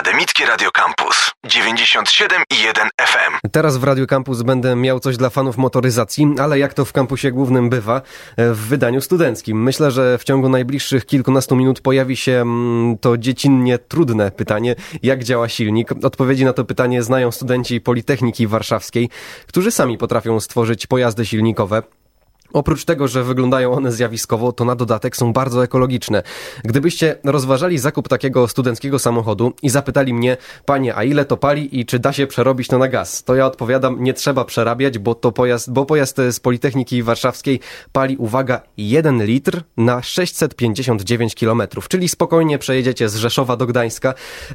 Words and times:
Akademickie 0.00 0.46
Radio 0.46 0.70
Campus 0.70 1.30
97 1.44 2.42
i 2.50 2.62
1 2.62 2.88
FM. 3.00 3.48
Teraz 3.52 3.76
w 3.76 3.84
Radio 3.84 4.06
Campus 4.06 4.42
będę 4.42 4.76
miał 4.76 5.00
coś 5.00 5.16
dla 5.16 5.30
fanów 5.30 5.56
motoryzacji, 5.56 6.26
ale 6.38 6.58
jak 6.58 6.74
to 6.74 6.84
w 6.84 6.92
kampusie 6.92 7.32
głównym 7.32 7.70
bywa, 7.70 8.02
w 8.38 8.66
wydaniu 8.68 9.00
studenckim. 9.00 9.62
Myślę, 9.62 9.90
że 9.90 10.18
w 10.18 10.24
ciągu 10.24 10.48
najbliższych 10.48 11.06
kilkunastu 11.06 11.56
minut 11.56 11.80
pojawi 11.80 12.16
się 12.16 12.32
mm, 12.32 12.98
to 12.98 13.18
dziecinnie 13.18 13.78
trudne 13.78 14.30
pytanie, 14.30 14.76
jak 15.02 15.24
działa 15.24 15.48
silnik. 15.48 15.92
Odpowiedzi 16.04 16.44
na 16.44 16.52
to 16.52 16.64
pytanie 16.64 17.02
znają 17.02 17.30
studenci 17.30 17.80
Politechniki 17.80 18.46
Warszawskiej, 18.46 19.08
którzy 19.46 19.70
sami 19.70 19.98
potrafią 19.98 20.40
stworzyć 20.40 20.86
pojazdy 20.86 21.26
silnikowe. 21.26 21.82
Oprócz 22.52 22.84
tego, 22.84 23.08
że 23.08 23.24
wyglądają 23.24 23.72
one 23.72 23.92
zjawiskowo, 23.92 24.52
to 24.52 24.64
na 24.64 24.76
dodatek 24.76 25.16
są 25.16 25.32
bardzo 25.32 25.64
ekologiczne. 25.64 26.22
Gdybyście 26.64 27.16
rozważali 27.24 27.78
zakup 27.78 28.08
takiego 28.08 28.48
studenckiego 28.48 28.98
samochodu 28.98 29.52
i 29.62 29.70
zapytali 29.70 30.14
mnie, 30.14 30.36
panie, 30.64 30.96
a 30.96 31.04
ile 31.04 31.24
to 31.24 31.36
pali 31.36 31.80
i 31.80 31.86
czy 31.86 31.98
da 31.98 32.12
się 32.12 32.26
przerobić 32.26 32.68
to 32.68 32.78
na 32.78 32.88
gaz, 32.88 33.24
to 33.24 33.34
ja 33.34 33.46
odpowiadam, 33.46 34.02
nie 34.02 34.14
trzeba 34.14 34.44
przerabiać, 34.44 34.98
bo 34.98 35.14
to 35.14 35.32
pojazd, 35.32 35.72
bo 35.72 35.86
pojazd 35.86 36.16
z 36.30 36.40
Politechniki 36.40 37.02
Warszawskiej 37.02 37.60
pali, 37.92 38.16
uwaga, 38.16 38.62
1 38.76 39.24
litr 39.24 39.62
na 39.76 40.02
659 40.02 41.34
km, 41.34 41.62
czyli 41.88 42.08
spokojnie 42.08 42.58
przejedziecie 42.58 43.08
z 43.08 43.16
Rzeszowa 43.16 43.56
do 43.56 43.66
Gdańska. 43.66 44.14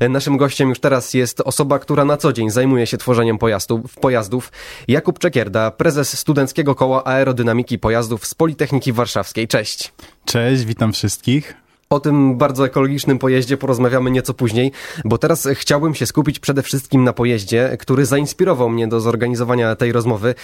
Naszym 0.09 0.37
gościem 0.37 0.70
już 0.70 0.79
teraz 0.79 1.13
jest 1.13 1.41
osoba, 1.41 1.79
która 1.79 2.05
na 2.05 2.17
co 2.17 2.34
dzień 2.34 2.49
zajmuje 2.49 2.87
się 2.87 2.98
tworzeniem 2.98 3.37
pojazdów, 3.37 3.95
pojazdów 3.95 4.51
Jakub 4.87 5.20
Czekierda, 5.20 5.71
prezes 5.71 6.20
Studenckiego 6.20 6.75
Koła 6.75 7.05
Aerodynamiki 7.05 7.79
Pojazdów 7.85 8.25
z 8.25 8.34
Politechniki 8.34 8.94
Warszawskiej. 8.94 9.48
Cześć. 9.48 9.93
Cześć, 10.26 10.66
witam 10.66 10.93
wszystkich. 10.93 11.53
O 11.89 11.99
tym 11.99 12.38
bardzo 12.38 12.66
ekologicznym 12.66 13.20
pojeździe 13.20 13.57
porozmawiamy 13.57 14.12
nieco 14.12 14.34
później, 14.34 14.71
bo 15.03 15.17
teraz 15.17 15.48
chciałbym 15.53 15.95
się 15.95 16.05
skupić 16.05 16.40
przede 16.40 16.63
wszystkim 16.63 17.03
na 17.03 17.13
pojeździe, 17.13 17.77
który 17.79 18.05
zainspirował 18.05 18.70
mnie 18.70 18.88
do 18.88 18.99
zorganizowania 18.99 19.76
tej 19.76 19.91
rozmowy. 19.91 20.35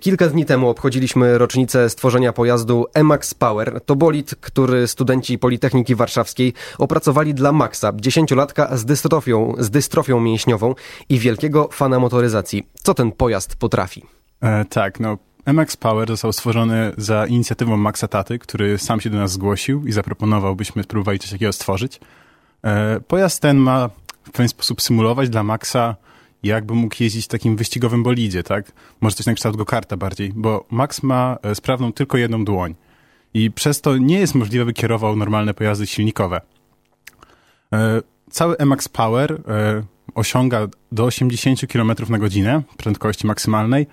Kilka 0.00 0.26
dni 0.28 0.44
temu 0.44 0.68
obchodziliśmy 0.68 1.38
rocznicę 1.38 1.90
stworzenia 1.90 2.32
pojazdu 2.32 2.86
Emax 2.94 3.34
Power. 3.34 3.80
To 3.86 3.96
bolid, 3.96 4.34
który 4.40 4.88
studenci 4.88 5.38
Politechniki 5.38 5.94
Warszawskiej 5.94 6.52
opracowali 6.78 7.34
dla 7.34 7.52
Maxa, 7.52 7.92
dziesięciolatka 7.96 8.76
z 8.76 8.84
dystrofią, 8.84 9.54
z 9.58 9.70
dystrofią 9.70 10.20
mięśniową 10.20 10.74
i 11.08 11.18
wielkiego 11.18 11.68
fana 11.72 11.98
motoryzacji. 11.98 12.66
Co 12.82 12.94
ten 12.94 13.12
pojazd 13.12 13.56
potrafi? 13.56 14.02
E, 14.42 14.64
tak, 14.64 15.00
no 15.00 15.18
MX 15.52 15.76
Power 15.76 16.08
został 16.08 16.32
stworzony 16.32 16.92
za 16.96 17.26
inicjatywą 17.26 17.76
Maxa 17.76 18.08
Taty, 18.08 18.38
który 18.38 18.78
sam 18.78 19.00
się 19.00 19.10
do 19.10 19.18
nas 19.18 19.32
zgłosił 19.32 19.86
i 19.86 19.92
zaproponował, 19.92 20.56
byśmy 20.56 20.82
spróbowali 20.82 21.18
coś 21.18 21.30
takiego 21.30 21.52
stworzyć. 21.52 22.00
E, 22.64 23.00
pojazd 23.00 23.42
ten 23.42 23.56
ma 23.56 23.90
w 24.24 24.30
pewien 24.30 24.48
sposób 24.48 24.82
symulować 24.82 25.28
dla 25.28 25.42
Maxa, 25.42 25.96
jakby 26.42 26.74
mógł 26.74 26.94
jeździć 27.00 27.24
w 27.24 27.28
takim 27.28 27.56
wyścigowym 27.56 28.02
bolidzie, 28.02 28.42
tak? 28.42 28.72
Może 29.00 29.16
coś 29.16 29.26
na 29.26 29.34
kształt 29.34 29.56
go 29.56 29.64
karta 29.64 29.96
bardziej, 29.96 30.32
bo 30.34 30.66
Max 30.70 31.02
ma 31.02 31.38
e, 31.42 31.54
sprawną 31.54 31.92
tylko 31.92 32.18
jedną 32.18 32.44
dłoń 32.44 32.74
i 33.34 33.50
przez 33.50 33.80
to 33.80 33.96
nie 33.96 34.18
jest 34.18 34.34
możliwe, 34.34 34.64
by 34.64 34.72
kierował 34.72 35.16
normalne 35.16 35.54
pojazdy 35.54 35.86
silnikowe. 35.86 36.40
E, 37.72 38.02
cały 38.30 38.56
MX 38.66 38.88
Power 38.88 39.42
osiąga 40.14 40.68
do 40.92 41.04
80 41.04 41.60
km 41.72 41.92
na 42.08 42.18
godzinę 42.18 42.62
prędkości 42.76 43.26
maksymalnej, 43.26 43.86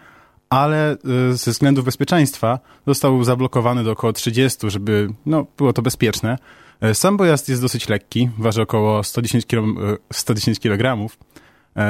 ale 0.50 0.98
y, 1.32 1.38
ze 1.38 1.52
względów 1.52 1.86
bezpieczeństwa 1.86 2.60
został 2.88 3.24
zablokowany 3.24 3.84
do 3.84 3.92
około 3.92 4.14
30, 4.14 4.70
żeby 4.70 5.10
no, 5.26 5.46
było 5.58 5.74
to 5.74 5.82
bezpieczne. 5.82 6.38
E, 6.82 6.96
sam 6.96 7.18
pojazd 7.18 7.50
jest 7.50 7.62
dosyć 7.62 7.90
lekki, 7.90 8.30
waży 8.38 8.62
około 8.62 9.04
110 9.04 9.46
kg. 9.46 9.98
110 10.14 10.60
kg. 10.60 11.08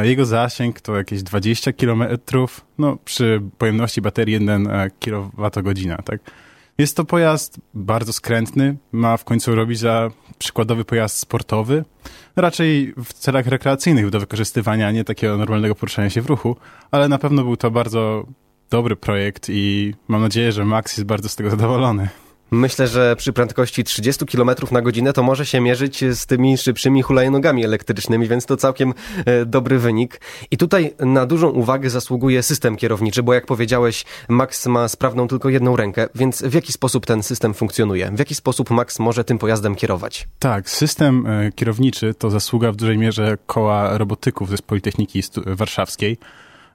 Jego 0.04 0.26
zasięg 0.26 0.82
to 0.82 0.98
jakieś 0.98 1.24
20 1.24 1.74
km, 1.74 2.04
no 2.78 2.98
przy 3.06 3.42
pojemności 3.58 4.02
baterii 4.02 4.34
1 4.34 4.68
e, 4.68 4.90
kWh, 4.90 6.04
tak? 6.06 6.20
Jest 6.78 6.98
to 6.98 7.06
pojazd 7.06 7.60
bardzo 7.74 8.14
skrętny, 8.14 8.78
ma 8.92 9.18
w 9.18 9.24
końcu 9.24 9.56
robić 9.56 9.80
za 9.80 10.12
przykładowy 10.38 10.86
pojazd 10.86 11.18
sportowy, 11.18 11.86
raczej 12.36 12.94
w 13.04 13.14
celach 13.14 13.48
rekreacyjnych 13.48 14.10
do 14.10 14.20
wykorzystywania, 14.20 14.92
nie 14.92 15.04
takiego 15.04 15.38
normalnego 15.38 15.76
poruszania 15.76 16.10
się 16.10 16.22
w 16.22 16.26
ruchu, 16.26 16.56
ale 16.92 17.10
na 17.10 17.18
pewno 17.18 17.44
był 17.44 17.58
to 17.58 17.72
bardzo 17.72 18.26
dobry 18.70 18.96
projekt 18.96 19.48
i 19.50 19.94
mam 20.08 20.22
nadzieję, 20.22 20.52
że 20.52 20.66
Max 20.66 20.98
jest 20.98 21.08
bardzo 21.08 21.30
z 21.30 21.36
tego 21.36 21.50
zadowolony. 21.50 22.10
Myślę, 22.52 22.88
że 22.88 23.16
przy 23.16 23.34
prędkości 23.34 23.84
30 23.84 24.26
km 24.26 24.50
na 24.72 24.82
godzinę 24.82 25.14
to 25.14 25.24
może 25.24 25.46
się 25.46 25.62
mierzyć 25.62 26.04
z 26.12 26.26
tymi 26.26 26.58
szybszymi 26.58 27.02
hulajnogami 27.02 27.66
elektrycznymi, 27.66 28.28
więc 28.28 28.46
to 28.46 28.58
całkiem 28.58 28.94
e, 29.26 29.46
dobry 29.46 29.80
wynik. 29.80 30.22
I 30.52 30.58
tutaj 30.58 30.94
na 31.00 31.26
dużą 31.26 31.50
uwagę 31.50 31.90
zasługuje 31.90 32.44
system 32.44 32.76
kierowniczy, 32.76 33.24
bo 33.24 33.34
jak 33.34 33.46
powiedziałeś, 33.46 34.06
Max 34.30 34.66
ma 34.66 34.88
sprawną 34.88 35.28
tylko 35.28 35.50
jedną 35.50 35.76
rękę, 35.76 36.08
więc 36.16 36.42
w 36.42 36.54
jaki 36.54 36.74
sposób 36.74 37.06
ten 37.06 37.24
system 37.24 37.54
funkcjonuje? 37.54 38.12
W 38.14 38.20
jaki 38.20 38.36
sposób 38.36 38.70
Max 38.70 39.00
może 39.00 39.24
tym 39.24 39.38
pojazdem 39.38 39.76
kierować? 39.76 40.28
Tak, 40.40 40.70
system 40.70 41.26
e, 41.28 41.52
kierowniczy 41.52 42.14
to 42.14 42.30
zasługa 42.30 42.72
w 42.72 42.76
dużej 42.76 42.98
mierze 42.98 43.38
koła 43.46 43.98
robotyków 43.98 44.50
ze 44.50 44.58
Politechniki 44.58 45.24
Warszawskiej. 45.46 46.18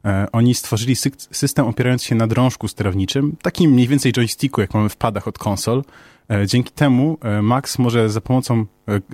E, 0.04 0.26
oni 0.32 0.54
stworzyli 0.54 0.96
system 1.30 1.66
opierający 1.66 2.06
się 2.06 2.14
na 2.14 2.26
drążku 2.26 2.68
sterowniczym, 2.68 3.36
takim 3.42 3.70
mniej 3.70 3.88
więcej 3.88 4.12
joysticku, 4.12 4.60
jak 4.60 4.74
mamy 4.74 4.88
w 4.88 4.96
padach 4.96 5.28
od 5.28 5.38
konsol. 5.38 5.84
E, 6.30 6.46
dzięki 6.46 6.72
temu 6.72 7.18
e, 7.22 7.42
Max 7.42 7.78
może 7.78 8.10
za 8.10 8.20
pomocą 8.20 8.66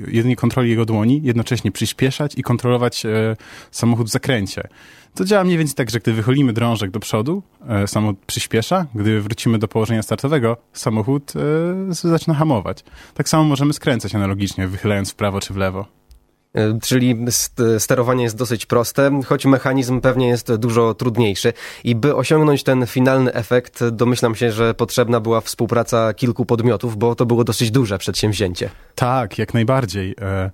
jedynie 0.08 0.36
kontroli 0.36 0.70
jego 0.70 0.84
dłoni 0.84 1.20
jednocześnie 1.24 1.72
przyspieszać 1.72 2.38
i 2.38 2.42
kontrolować 2.42 3.02
samochód 3.70 4.06
w 4.06 4.10
zakręcie. 4.10 4.68
To 5.14 5.24
działa 5.24 5.44
mniej 5.44 5.58
więcej 5.58 5.74
tak, 5.74 5.90
że 5.90 6.00
gdy 6.00 6.12
wychylimy 6.12 6.52
drążek 6.52 6.90
do 6.90 7.00
przodu, 7.00 7.42
samochód 7.86 8.18
przyspiesza, 8.26 8.86
gdy 8.94 9.20
wrócimy 9.20 9.58
do 9.58 9.68
położenia 9.68 10.02
startowego, 10.02 10.56
samochód 10.72 11.32
zaczyna 11.88 12.34
hamować. 12.34 12.84
Tak 13.14 13.28
samo 13.28 13.44
możemy 13.44 13.72
skręcać 13.72 14.14
analogicznie, 14.14 14.68
wychylając 14.68 15.12
w 15.12 15.14
prawo 15.14 15.40
czy 15.40 15.52
w 15.52 15.56
lewo. 15.56 15.97
E, 16.58 16.78
czyli 16.82 17.16
sterowanie 17.78 18.24
jest 18.24 18.36
dosyć 18.36 18.66
proste, 18.66 19.20
choć 19.26 19.46
mechanizm 19.46 20.00
pewnie 20.00 20.28
jest 20.28 20.54
dużo 20.54 20.94
trudniejszy. 20.94 21.52
I 21.84 21.94
by 21.94 22.16
osiągnąć 22.16 22.62
ten 22.62 22.86
finalny 22.86 23.34
efekt, 23.34 23.84
domyślam 23.84 24.34
się, 24.34 24.52
że 24.52 24.74
potrzebna 24.74 25.20
była 25.20 25.40
współpraca 25.40 26.14
kilku 26.14 26.46
podmiotów, 26.46 26.96
bo 26.96 27.14
to 27.14 27.26
było 27.26 27.44
dosyć 27.44 27.70
duże 27.70 27.98
przedsięwzięcie. 27.98 28.70
Tak, 28.94 29.38
jak 29.38 29.54
najbardziej. 29.54 30.14
E, 30.20 30.50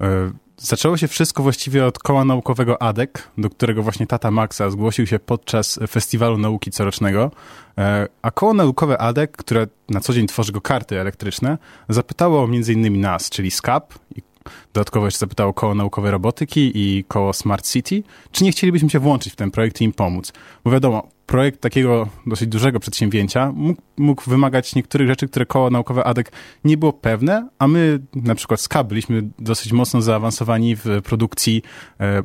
e, 0.00 0.30
zaczęło 0.56 0.96
się 0.96 1.08
wszystko 1.08 1.42
właściwie 1.42 1.86
od 1.86 1.98
koła 1.98 2.24
naukowego 2.24 2.82
ADEC, 2.82 3.10
do 3.38 3.50
którego 3.50 3.82
właśnie 3.82 4.06
tata 4.06 4.30
Maxa 4.30 4.70
zgłosił 4.70 5.06
się 5.06 5.18
podczas 5.18 5.78
Festiwalu 5.88 6.38
Nauki 6.38 6.70
corocznego. 6.70 7.30
E, 7.78 8.08
a 8.22 8.30
koło 8.30 8.54
naukowe 8.54 8.98
ADEC, 8.98 9.30
które 9.36 9.66
na 9.88 10.00
co 10.00 10.12
dzień 10.12 10.26
tworzy 10.26 10.52
go 10.52 10.60
karty 10.60 11.00
elektryczne, 11.00 11.58
zapytało 11.88 12.48
innymi 12.68 12.98
nas, 12.98 13.30
czyli 13.30 13.50
SCAP 13.50 13.94
i 14.16 14.22
Dodatkowo 14.72 15.06
jeszcze 15.06 15.18
zapytało 15.18 15.52
koło 15.52 15.74
naukowe 15.74 16.10
robotyki 16.10 16.72
i 16.74 17.04
koło 17.08 17.32
Smart 17.32 17.68
City, 17.68 18.02
czy 18.32 18.44
nie 18.44 18.52
chcielibyśmy 18.52 18.90
się 18.90 18.98
włączyć 18.98 19.32
w 19.32 19.36
ten 19.36 19.50
projekt 19.50 19.80
i 19.80 19.84
im 19.84 19.92
pomóc. 19.92 20.32
Bo 20.64 20.70
wiadomo, 20.70 21.08
projekt 21.26 21.60
takiego 21.60 22.08
dosyć 22.26 22.48
dużego 22.48 22.80
przedsięwzięcia 22.80 23.52
mógł, 23.54 23.82
mógł 23.96 24.30
wymagać 24.30 24.74
niektórych 24.74 25.08
rzeczy, 25.08 25.28
które 25.28 25.46
koło 25.46 25.70
naukowe 25.70 26.04
ADEC 26.04 26.26
nie 26.64 26.76
było 26.76 26.92
pewne, 26.92 27.48
a 27.58 27.68
my 27.68 28.00
na 28.14 28.34
przykład 28.34 28.60
z 28.60 28.68
KAB 28.68 28.88
byliśmy 28.88 29.22
dosyć 29.38 29.72
mocno 29.72 30.02
zaawansowani 30.02 30.76
w 30.76 30.84
produkcji 31.04 31.62
e, 32.00 32.22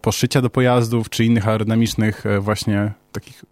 poszycia 0.00 0.40
do 0.42 0.50
pojazdów, 0.50 1.10
czy 1.10 1.24
innych 1.24 1.48
aerodynamicznych 1.48 2.26
e, 2.26 2.40
właśnie 2.40 2.92
takich 3.12 3.44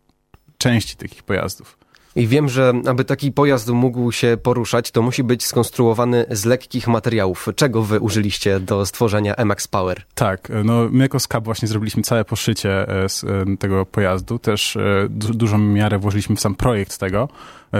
części 0.58 0.96
takich 0.96 1.22
pojazdów. 1.22 1.79
I 2.16 2.26
wiem, 2.26 2.48
że 2.48 2.72
aby 2.86 3.04
taki 3.04 3.32
pojazd 3.32 3.68
mógł 3.68 4.12
się 4.12 4.36
poruszać, 4.42 4.90
to 4.90 5.02
musi 5.02 5.24
być 5.24 5.44
skonstruowany 5.44 6.26
z 6.30 6.44
lekkich 6.44 6.88
materiałów. 6.88 7.48
Czego 7.56 7.82
wy 7.82 8.00
użyliście 8.00 8.60
do 8.60 8.86
stworzenia 8.86 9.34
MX 9.44 9.68
Power? 9.68 10.02
Tak, 10.14 10.52
no 10.64 10.88
my 10.90 11.02
jako 11.02 11.20
SCAP 11.20 11.44
właśnie 11.44 11.68
zrobiliśmy 11.68 12.02
całe 12.02 12.24
poszycie 12.24 12.88
e, 12.88 13.04
e, 13.04 13.56
tego 13.56 13.86
pojazdu. 13.86 14.38
Też 14.38 14.76
e, 14.76 15.08
dużą 15.10 15.58
miarę 15.58 15.98
włożyliśmy 15.98 16.36
w 16.36 16.40
sam 16.40 16.54
projekt 16.54 16.98
tego. 16.98 17.28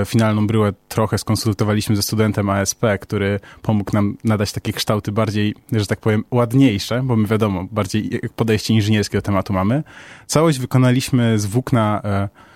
Finalną 0.07 0.47
bryłę 0.47 0.73
trochę 0.89 1.19
skonsultowaliśmy 1.19 1.97
ze 1.97 2.03
studentem 2.03 2.51
ASP, 2.51 2.83
który 3.01 3.41
pomógł 3.63 3.93
nam 3.93 4.17
nadać 4.25 4.53
takie 4.53 4.73
kształty 4.73 5.13
bardziej, 5.13 5.55
że 5.73 5.87
tak 5.87 6.01
powiem, 6.01 6.25
ładniejsze, 6.31 7.03
bo 7.03 7.17
my 7.17 7.29
wiadomo, 7.29 7.65
bardziej 7.71 8.21
podejście 8.37 8.75
inżynierskie 8.75 9.19
do 9.19 9.23
tematu 9.23 9.53
mamy. 9.53 9.83
Całość 10.27 10.59
wykonaliśmy 10.59 11.39
z 11.39 11.47
włókna 11.47 12.03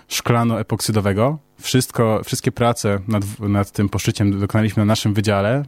szklano-epoksydowego. 0.08 1.38
Wszystko, 1.60 2.20
wszystkie 2.24 2.52
prace 2.52 2.98
nad, 3.08 3.40
nad 3.40 3.70
tym 3.70 3.88
poszyciem 3.88 4.38
wykonaliśmy 4.38 4.80
na 4.80 4.84
naszym 4.84 5.14
wydziale. 5.14 5.62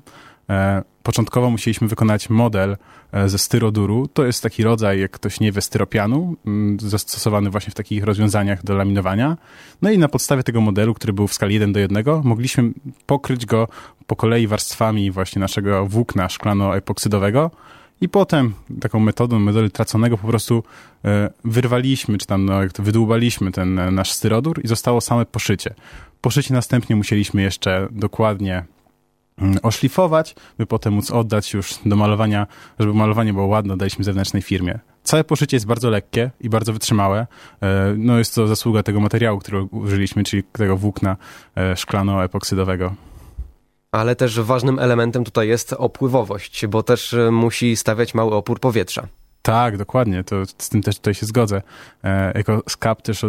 E, 0.51 0.83
początkowo 1.03 1.51
musieliśmy 1.51 1.89
wykonać 1.89 2.31
model 2.31 2.77
e, 3.13 3.29
ze 3.29 3.39
styroduru. 3.39 4.09
To 4.09 4.27
jest 4.27 4.43
taki 4.43 4.63
rodzaj, 4.63 5.01
jak 5.01 5.11
ktoś 5.11 5.41
nie 5.41 5.53
wie, 5.53 5.61
styropianu, 5.61 6.37
m, 6.47 6.77
zastosowany 6.81 7.51
właśnie 7.51 7.71
w 7.71 7.75
takich 7.75 8.05
rozwiązaniach 8.05 8.65
do 8.65 8.75
laminowania. 8.75 9.37
No 9.83 9.91
i 9.91 9.99
na 9.99 10.09
podstawie 10.09 10.43
tego 10.43 10.61
modelu, 10.61 10.95
który 10.95 11.13
był 11.13 11.29
w 11.29 11.35
skali 11.35 11.55
1 11.55 11.73
do 11.73 11.81
1, 11.81 12.05
mogliśmy 12.25 12.71
pokryć 13.07 13.47
go 13.47 13.69
po 14.07 14.17
kolei 14.17 14.47
warstwami 14.47 15.11
właśnie 15.11 15.41
naszego 15.41 15.87
włókna 15.87 16.29
szklano-epoksydowego 16.29 17.51
I 18.01 18.09
potem 18.09 18.55
taką 18.81 19.01
metodą, 19.01 19.39
metodą 19.39 19.71
traconego 19.71 20.19
po 20.19 20.29
prostu 20.29 20.63
e, 21.05 21.31
wyrwaliśmy, 21.45 22.19
czy 22.19 22.27
tam 22.27 22.45
no, 22.45 22.63
jak 22.63 22.73
wydłubaliśmy 22.73 23.53
ten 23.53 23.79
e, 23.79 23.91
nasz 23.91 24.13
styrodór 24.13 24.61
i 24.65 24.69
zostało 24.69 25.01
same 25.01 25.27
poszycie. 25.27 25.75
Poszycie 26.21 26.55
następnie 26.55 26.97
musieliśmy 26.97 27.43
jeszcze 27.43 27.89
dokładnie 27.91 28.65
mm, 29.39 29.59
oszlifować, 29.63 30.35
by 30.59 30.67
potem 30.67 30.93
móc 30.95 31.11
oddać 31.11 31.55
już 31.55 31.75
do 31.87 31.97
malowania, 31.97 32.47
żeby 32.79 32.95
malowanie 32.95 33.33
było 33.33 33.47
ładne, 33.47 33.77
daliśmy 33.77 34.05
zewnętrznej 34.05 34.43
firmie. 34.43 34.79
Całe 35.03 35.25
poszycie 35.25 35.57
jest 35.57 35.67
bardzo 35.67 35.91
lekkie 35.91 36.31
i 36.41 36.49
bardzo 36.49 36.73
wytrzymałe. 36.73 37.27
E, 37.63 37.95
no 37.99 38.19
jest 38.19 38.35
to 38.35 38.47
zasługa 38.47 38.83
tego 38.83 39.01
materiału, 39.01 39.39
który 39.39 39.63
użyliśmy, 39.63 40.25
czyli 40.25 40.43
tego 40.43 40.77
włókna 40.77 41.17
szklano-epoksydowego. 41.77 42.95
Ale 43.97 44.17
też 44.17 44.41
ważnym 44.41 44.79
elementem 44.79 45.25
tutaj 45.25 45.49
jest 45.49 45.73
opływowość, 45.73 46.67
bo 46.67 46.83
też 46.83 47.15
e, 47.15 47.31
musi 47.31 47.77
stawiać 47.77 48.15
mały 48.15 48.35
opór 48.35 48.61
powietrza. 48.61 49.07
Tak, 49.43 49.77
dokładnie, 49.77 50.25
to 50.25 50.37
z 50.59 50.69
tym 50.69 50.83
też 50.83 50.97
tutaj 50.97 51.15
się 51.15 51.27
zgodzę. 51.27 51.63
Jako 52.35 52.63
skap 52.69 53.03
też 53.03 53.25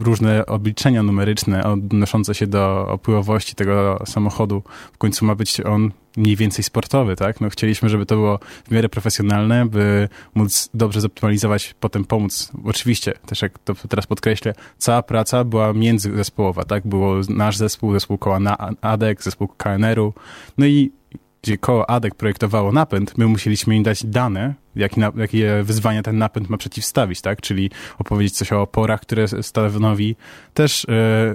różne 0.00 0.46
obliczenia 0.46 1.02
numeryczne 1.02 1.64
odnoszące 1.64 2.34
się 2.34 2.46
do 2.46 2.88
opływowości 2.88 3.54
tego 3.54 4.02
samochodu. 4.06 4.62
W 4.92 4.98
końcu 4.98 5.24
ma 5.24 5.34
być 5.34 5.60
on 5.60 5.90
mniej 6.16 6.36
więcej 6.36 6.64
sportowy, 6.64 7.16
tak? 7.16 7.40
No 7.40 7.50
chcieliśmy, 7.50 7.88
żeby 7.88 8.06
to 8.06 8.14
było 8.14 8.38
w 8.64 8.70
miarę 8.70 8.88
profesjonalne, 8.88 9.66
by 9.66 10.08
móc 10.34 10.70
dobrze 10.74 11.00
zoptymalizować, 11.00 11.74
potem 11.80 12.04
pomóc. 12.04 12.52
Oczywiście, 12.64 13.12
też 13.26 13.42
jak 13.42 13.58
to 13.58 13.74
teraz 13.88 14.06
podkreślę, 14.06 14.54
cała 14.78 15.02
praca 15.02 15.44
była 15.44 15.72
międzyzespołowa, 15.72 16.64
tak? 16.64 16.86
Było 16.86 17.14
nasz 17.28 17.56
zespół, 17.56 17.92
zespół 17.92 18.18
koła 18.18 18.38
ADEK, 18.80 19.22
zespół 19.22 19.48
KNR-u, 19.48 20.14
no 20.58 20.66
i 20.66 20.92
gdzie 21.42 21.58
koło 21.58 21.90
ADEK 21.90 22.14
projektowało 22.14 22.72
napęd, 22.72 23.18
my 23.18 23.26
musieliśmy 23.26 23.76
im 23.76 23.82
dać 23.82 24.06
dane, 24.06 24.54
jaki 24.78 25.00
na, 25.00 25.12
jakie 25.16 25.62
wyzwania 25.62 26.02
ten 26.02 26.18
napęd 26.18 26.50
ma 26.50 26.56
przeciwstawić, 26.56 27.20
tak? 27.20 27.40
Czyli 27.40 27.70
opowiedzieć 27.98 28.36
coś 28.36 28.52
o 28.52 28.62
oporach, 28.62 29.00
które 29.00 29.28
stanowi 29.42 30.16
też 30.54 30.86
e, 30.88 31.34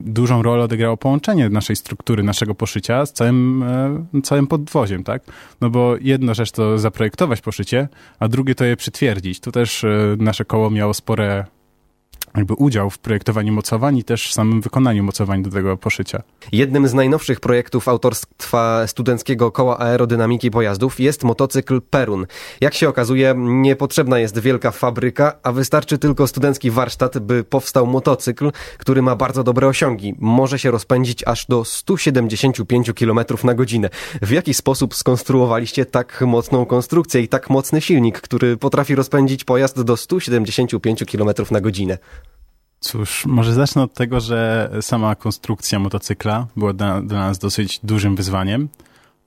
dużą 0.00 0.42
rolę 0.42 0.64
odegrało 0.64 0.96
połączenie 0.96 1.48
naszej 1.48 1.76
struktury, 1.76 2.22
naszego 2.22 2.54
poszycia 2.54 3.06
z 3.06 3.12
całym, 3.12 3.62
e, 3.62 4.22
całym 4.22 4.46
podwoziem, 4.46 5.04
tak? 5.04 5.22
No 5.60 5.70
bo 5.70 5.96
jedna 6.00 6.34
rzecz 6.34 6.50
to 6.50 6.78
zaprojektować 6.78 7.40
poszycie, 7.40 7.88
a 8.18 8.28
drugie 8.28 8.54
to 8.54 8.64
je 8.64 8.76
przytwierdzić. 8.76 9.40
Tu 9.40 9.52
też 9.52 9.84
e, 9.84 10.16
nasze 10.18 10.44
koło 10.44 10.70
miało 10.70 10.94
spore 10.94 11.44
jakby 12.36 12.54
udział 12.54 12.90
w 12.90 12.98
projektowaniu 12.98 13.52
mocowań 13.52 13.98
i 13.98 14.04
też 14.04 14.28
w 14.28 14.32
samym 14.32 14.60
wykonaniu 14.60 15.04
mocowań 15.04 15.42
do 15.42 15.50
tego 15.50 15.76
poszycia. 15.76 16.22
Jednym 16.52 16.88
z 16.88 16.94
najnowszych 16.94 17.40
projektów 17.40 17.88
autorstwa 17.88 18.86
Studenckiego 18.86 19.52
Koła 19.52 19.78
Aerodynamiki 19.78 20.50
Pojazdów 20.50 21.00
jest 21.00 21.24
motocykl 21.24 21.80
Perun. 21.80 22.26
Jak 22.60 22.74
się 22.74 22.88
okazuje, 22.88 23.34
niepotrzebna 23.36 24.18
jest 24.18 24.38
wielka 24.38 24.70
fabryka, 24.70 25.32
a 25.42 25.52
wystarczy 25.52 25.98
tylko 25.98 26.26
studencki 26.26 26.70
warsztat, 26.70 27.18
by 27.18 27.44
powstał 27.44 27.86
motocykl, 27.86 28.52
który 28.78 29.02
ma 29.02 29.16
bardzo 29.16 29.44
dobre 29.44 29.66
osiągi. 29.66 30.14
Może 30.18 30.58
się 30.58 30.70
rozpędzić 30.70 31.24
aż 31.26 31.46
do 31.46 31.64
175 31.64 32.92
km 32.92 33.20
na 33.44 33.54
godzinę. 33.54 33.90
W 34.22 34.30
jaki 34.30 34.54
sposób 34.54 34.94
skonstruowaliście 34.94 35.86
tak 35.86 36.20
mocną 36.26 36.66
konstrukcję 36.66 37.20
i 37.20 37.28
tak 37.28 37.50
mocny 37.50 37.80
silnik, 37.80 38.20
który 38.20 38.56
potrafi 38.56 38.94
rozpędzić 38.94 39.44
pojazd 39.44 39.82
do 39.82 39.96
175 39.96 41.04
km 41.12 41.30
na 41.50 41.60
godzinę? 41.60 41.98
Cóż, 42.80 43.26
może 43.26 43.54
zacznę 43.54 43.82
od 43.82 43.94
tego, 43.94 44.20
że 44.20 44.70
sama 44.80 45.14
konstrukcja 45.14 45.78
motocykla 45.78 46.46
była 46.56 46.72
dla, 46.72 47.02
dla 47.02 47.18
nas 47.18 47.38
dosyć 47.38 47.80
dużym 47.82 48.16
wyzwaniem. 48.16 48.68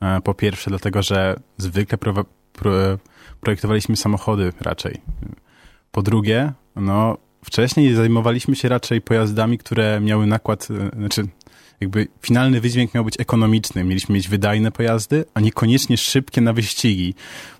E, 0.01 0.21
po 0.21 0.33
pierwsze, 0.33 0.69
dlatego, 0.69 1.01
że 1.01 1.39
zwykle 1.57 1.97
pro, 1.97 2.13
pro, 2.53 2.71
projektowaliśmy 3.41 3.95
samochody 3.95 4.53
raczej. 4.61 5.01
Po 5.91 6.01
drugie, 6.01 6.53
no, 6.75 7.17
wcześniej 7.45 7.95
zajmowaliśmy 7.95 8.55
się 8.55 8.69
raczej 8.69 9.01
pojazdami, 9.01 9.57
które 9.57 10.01
miały 10.01 10.27
nakład, 10.27 10.67
e, 10.71 10.99
znaczy, 10.99 11.27
jakby 11.81 12.07
finalny 12.21 12.61
wydźwięk 12.61 12.93
miał 12.93 13.05
być 13.05 13.19
ekonomiczny. 13.19 13.83
Mieliśmy 13.83 14.15
mieć 14.15 14.29
wydajne 14.29 14.71
pojazdy, 14.71 15.25
a 15.33 15.39
niekoniecznie 15.39 15.97
szybkie 15.97 16.41
na 16.41 16.53
wyścigi, 16.53 17.13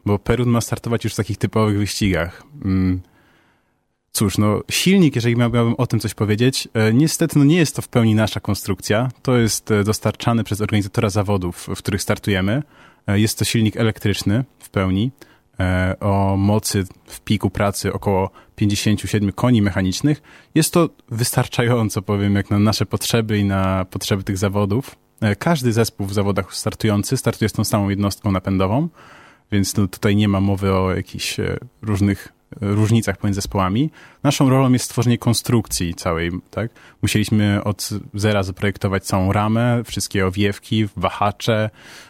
bo 0.06 0.20
Perun 0.20 0.50
ma 0.50 0.62
startować 0.62 1.04
już 1.04 1.14
w 1.14 1.18
takich 1.18 1.38
typowych 1.38 1.78
wyścigach. 1.78 2.44
Cóż, 4.16 4.38
no 4.38 4.62
silnik, 4.72 5.16
jeżeli 5.16 5.36
miałbym 5.36 5.76
o 5.78 5.88
tym 5.88 6.00
coś 6.00 6.14
powiedzieć, 6.14 6.68
e, 6.74 6.94
niestety 6.94 7.40
no 7.40 7.46
nie 7.46 7.58
jest 7.58 7.76
to 7.76 7.82
w 7.82 7.88
pełni 7.88 8.16
nasza 8.16 8.40
konstrukcja. 8.40 9.10
To 9.22 9.38
jest 9.38 9.72
e, 9.72 9.84
dostarczany 9.84 10.44
przez 10.44 10.62
organizatora 10.62 11.10
zawodów, 11.10 11.68
w 11.76 11.78
których 11.78 12.02
startujemy. 12.02 12.64
E, 13.08 13.20
jest 13.20 13.40
to 13.40 13.46
silnik 13.46 13.78
elektryczny 13.78 14.44
w 14.60 14.70
pełni 14.70 15.12
o 16.00 16.38
mocy 16.38 16.84
w 17.06 17.22
piku 17.22 17.50
pracy 17.50 17.94
około 17.94 18.30
57 18.56 19.32
koni 19.32 19.62
mechanicznych. 19.62 20.22
Jest 20.56 20.74
to 20.74 20.90
wystarczająco, 21.10 22.02
powiem, 22.02 22.36
jak 22.36 22.52
na 22.52 22.60
nasze 22.60 22.86
potrzeby 22.86 23.38
i 23.38 23.46
na 23.46 23.86
potrzeby 23.86 24.24
tych 24.24 24.38
zawodów. 24.38 24.96
Każdy 25.40 25.74
zespół 25.74 26.08
w 26.08 26.14
zawodach 26.14 26.56
startujący 26.56 27.18
startuje 27.18 27.50
z 27.50 27.54
tą 27.54 27.64
samą 27.64 27.90
jednostką 27.90 28.32
napędową, 28.32 28.90
więc 29.52 29.78
no 29.78 29.88
tutaj 29.88 30.16
nie 30.16 30.28
ma 30.28 30.40
mowy 30.40 30.74
o 30.74 30.96
jakichś 30.96 31.38
różnych 31.82 32.34
różnicach 32.62 33.18
pomiędzy 33.18 33.38
zespołami. 33.38 33.90
Naszą 34.24 34.50
rolą 34.50 34.74
jest 34.74 34.86
stworzenie 34.86 35.18
konstrukcji 35.18 35.94
całej, 35.94 36.32
tak? 36.52 36.72
Musieliśmy 37.02 37.64
od 37.64 37.90
zera 38.14 38.44
zaprojektować 38.44 39.04
całą 39.04 39.32
ramę, 39.32 39.82
wszystkie 39.86 40.28
owiewki, 40.28 40.86
wahacze, 40.98 41.70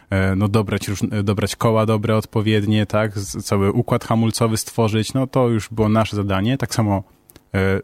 e, 0.10 0.36
no 0.36 0.48
dobrać, 0.48 0.88
dobrać 1.24 1.56
koła 1.56 1.86
dobre, 1.86 2.18
odpowiednie, 2.18 2.86
tak? 2.86 3.13
Cały 3.19 3.72
układ 3.72 4.06
hamulcowy 4.06 4.57
stworzyć, 4.57 5.13
no 5.13 5.28
to 5.28 5.48
już 5.48 5.69
było 5.69 5.90
nasze 5.90 6.16
zadanie. 6.16 6.57
Tak 6.57 6.75
samo 6.75 7.04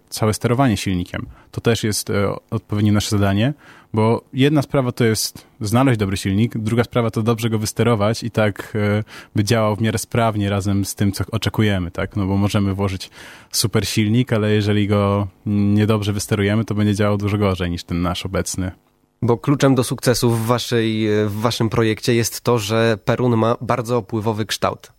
całe 0.10 0.34
sterowanie 0.34 0.78
silnikiem. 0.78 1.26
To 1.52 1.62
też 1.62 1.84
jest 1.84 2.10
e, 2.10 2.36
odpowiednie 2.50 2.92
nasze 2.92 3.10
zadanie, 3.10 3.54
bo 3.94 4.22
jedna 4.34 4.62
sprawa 4.62 4.92
to 4.92 5.06
jest 5.06 5.48
znaleźć 5.62 6.00
dobry 6.00 6.18
silnik, 6.18 6.58
druga 6.58 6.84
sprawa 6.84 7.12
to 7.12 7.24
dobrze 7.24 7.50
go 7.50 7.60
wysterować 7.60 8.24
i 8.24 8.32
tak 8.32 8.74
e, 8.76 9.04
by 9.36 9.44
działał 9.44 9.76
w 9.76 9.82
miarę 9.82 9.98
sprawnie 9.98 10.50
razem 10.50 10.86
z 10.86 10.96
tym, 10.96 11.12
co 11.12 11.24
oczekujemy, 11.32 11.92
tak? 11.92 12.16
No 12.16 12.26
bo 12.26 12.38
możemy 12.38 12.74
włożyć 12.74 13.10
super 13.52 13.88
silnik, 13.88 14.34
ale 14.34 14.52
jeżeli 14.52 14.88
go 14.88 15.28
niedobrze 15.46 16.14
wysterujemy, 16.14 16.66
to 16.66 16.76
będzie 16.76 16.96
działał 16.96 17.18
dużo 17.18 17.38
gorzej 17.38 17.72
niż 17.72 17.84
ten 17.84 18.02
nasz 18.02 18.26
obecny. 18.26 18.72
Bo 19.22 19.38
kluczem 19.38 19.76
do 19.76 19.84
sukcesu 19.84 20.32
w, 20.32 20.46
waszej, 20.46 21.08
w 21.26 21.34
waszym 21.34 21.70
projekcie 21.70 22.16
jest 22.16 22.42
to, 22.42 22.60
że 22.60 22.98
Perun 23.06 23.38
ma 23.38 23.56
bardzo 23.62 23.98
opływowy 23.98 24.46
kształt. 24.46 24.99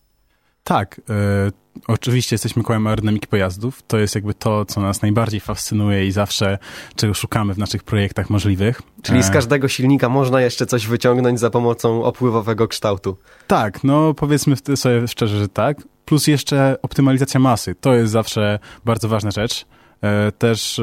Tak. 0.65 1.01
E, 1.11 1.51
oczywiście 1.87 2.35
jesteśmy 2.35 2.62
kołem 2.62 2.87
aerodynamiki 2.87 3.26
pojazdów. 3.26 3.83
To 3.83 3.99
jest 3.99 4.14
jakby 4.14 4.35
to, 4.35 4.64
co 4.64 4.81
nas 4.81 5.02
najbardziej 5.02 5.40
fascynuje 5.40 6.07
i 6.07 6.12
zawsze 6.12 6.59
czego 6.97 7.14
szukamy 7.14 7.55
w 7.55 7.59
naszych 7.59 7.83
projektach 7.83 8.31
możliwych. 8.31 8.83
Czyli 9.02 9.23
z 9.23 9.29
e, 9.29 9.33
każdego 9.33 9.69
silnika 9.69 10.09
można 10.09 10.40
jeszcze 10.40 10.67
coś 10.67 10.87
wyciągnąć 10.87 11.40
za 11.40 11.50
pomocą 11.50 12.05
opływowego 12.05 12.69
kształtu. 12.69 13.17
Tak, 13.47 13.85
no 13.85 14.14
powiedzmy 14.14 14.57
sobie 14.75 15.09
szczerze, 15.09 15.38
że 15.38 15.49
tak. 15.49 15.83
Plus 16.05 16.26
jeszcze 16.26 16.76
optymalizacja 16.83 17.40
masy. 17.40 17.75
To 17.75 17.95
jest 17.95 18.12
zawsze 18.12 18.59
bardzo 18.85 19.09
ważna 19.09 19.31
rzecz. 19.31 19.67
E, 20.02 20.33
też 20.33 20.81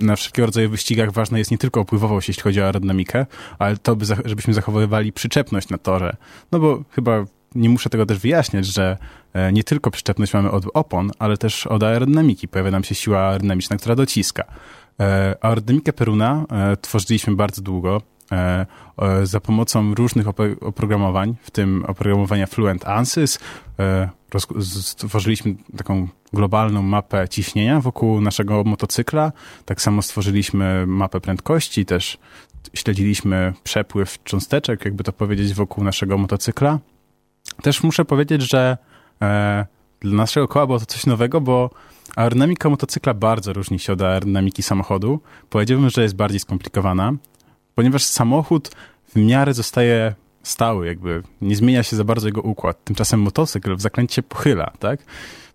na 0.00 0.16
wszelkiego 0.16 0.46
rodzaju 0.46 0.70
wyścigach 0.70 1.12
ważna 1.12 1.38
jest 1.38 1.50
nie 1.50 1.58
tylko 1.58 1.80
opływowość, 1.80 2.28
jeśli 2.28 2.42
chodzi 2.42 2.60
o 2.60 2.64
aerodynamikę, 2.64 3.26
ale 3.58 3.76
to, 3.76 3.96
by, 3.96 4.04
żebyśmy 4.24 4.54
zachowywali 4.54 5.12
przyczepność 5.12 5.68
na 5.68 5.78
torze. 5.78 6.16
No 6.52 6.58
bo 6.58 6.84
chyba 6.90 7.24
nie 7.54 7.68
muszę 7.68 7.90
tego 7.90 8.06
też 8.06 8.18
wyjaśniać, 8.18 8.66
że 8.66 8.96
e, 9.32 9.52
nie 9.52 9.64
tylko 9.64 9.90
przyczepność 9.90 10.34
mamy 10.34 10.50
od 10.50 10.64
opon, 10.74 11.10
ale 11.18 11.36
też 11.36 11.66
od 11.66 11.82
aerodynamiki. 11.82 12.48
Pojawia 12.48 12.70
nam 12.70 12.84
się 12.84 12.94
siła 12.94 13.20
aerodynamiczna, 13.20 13.76
która 13.76 13.94
dociska. 13.94 14.44
E, 15.00 15.36
aerodynamikę 15.40 15.92
Peruna 15.92 16.44
e, 16.50 16.76
tworzyliśmy 16.76 17.36
bardzo 17.36 17.62
długo 17.62 18.02
za 19.22 19.40
pomocą 19.40 19.94
różnych 19.94 20.26
oprogramowań, 20.60 21.34
w 21.42 21.50
tym 21.50 21.84
oprogramowania 21.88 22.46
Fluent 22.46 22.88
ANSYS. 22.88 23.38
Stworzyliśmy 24.82 25.54
taką 25.76 26.08
globalną 26.32 26.82
mapę 26.82 27.28
ciśnienia 27.28 27.80
wokół 27.80 28.20
naszego 28.20 28.64
motocykla. 28.64 29.32
Tak 29.64 29.82
samo 29.82 30.02
stworzyliśmy 30.02 30.86
mapę 30.86 31.20
prędkości, 31.20 31.86
też 31.86 32.18
śledziliśmy 32.74 33.52
przepływ 33.64 34.22
cząsteczek, 34.24 34.84
jakby 34.84 35.04
to 35.04 35.12
powiedzieć, 35.12 35.54
wokół 35.54 35.84
naszego 35.84 36.18
motocykla. 36.18 36.78
Też 37.62 37.82
muszę 37.82 38.04
powiedzieć, 38.04 38.50
że 38.50 38.78
e, 39.22 39.66
dla 40.00 40.16
naszego 40.16 40.48
koła 40.48 40.66
było 40.66 40.78
to 40.78 40.86
coś 40.86 41.06
nowego, 41.06 41.40
bo 41.40 41.70
aerodynamika 42.16 42.70
motocykla 42.70 43.14
bardzo 43.14 43.52
różni 43.52 43.78
się 43.78 43.92
od 43.92 44.02
aerodynamiki 44.02 44.62
samochodu. 44.62 45.20
Powiedziałbym, 45.50 45.90
że 45.90 46.02
jest 46.02 46.16
bardziej 46.16 46.40
skomplikowana, 46.40 47.12
ponieważ 47.74 48.04
samochód 48.04 48.70
w 49.08 49.16
miarę 49.16 49.54
zostaje 49.54 50.14
stały, 50.42 50.86
jakby 50.86 51.22
nie 51.40 51.56
zmienia 51.56 51.82
się 51.82 51.96
za 51.96 52.04
bardzo 52.04 52.28
jego 52.28 52.40
układ. 52.42 52.84
Tymczasem 52.84 53.20
motocykl 53.20 53.76
w 53.76 53.80
zakręcie 53.80 54.22
pochyla, 54.22 54.72
tak? 54.78 55.00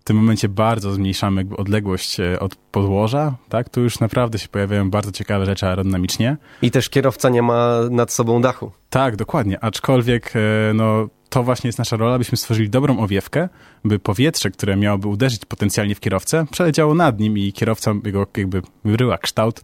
W 0.00 0.04
tym 0.04 0.16
momencie 0.16 0.48
bardzo 0.48 0.92
zmniejszamy 0.92 1.46
odległość 1.56 2.20
e, 2.20 2.40
od 2.40 2.56
podłoża, 2.56 3.34
tak? 3.48 3.68
Tu 3.68 3.80
już 3.80 4.00
naprawdę 4.00 4.38
się 4.38 4.48
pojawiają 4.48 4.90
bardzo 4.90 5.12
ciekawe 5.12 5.46
rzeczy 5.46 5.66
aerodynamicznie. 5.66 6.36
I 6.62 6.70
też 6.70 6.88
kierowca 6.88 7.28
nie 7.28 7.42
ma 7.42 7.78
nad 7.90 8.12
sobą 8.12 8.42
dachu. 8.42 8.72
Tak, 8.90 9.16
dokładnie. 9.16 9.64
Aczkolwiek, 9.64 10.32
e, 10.36 10.74
no, 10.74 11.08
to 11.30 11.42
właśnie 11.42 11.68
jest 11.68 11.78
nasza 11.78 11.96
rola, 11.96 12.18
byśmy 12.18 12.38
stworzyli 12.38 12.70
dobrą 12.70 12.98
owiewkę, 12.98 13.48
by 13.84 13.98
powietrze, 13.98 14.50
które 14.50 14.76
miałoby 14.76 15.08
uderzyć 15.08 15.44
potencjalnie 15.44 15.94
w 15.94 16.00
kierowcę, 16.00 16.46
przeleciało 16.50 16.94
nad 16.94 17.20
nim 17.20 17.38
i 17.38 17.52
kierowca, 17.52 17.94
jego 18.04 18.26
jakby 18.36 18.62
wyryła 18.84 19.18
kształt, 19.18 19.60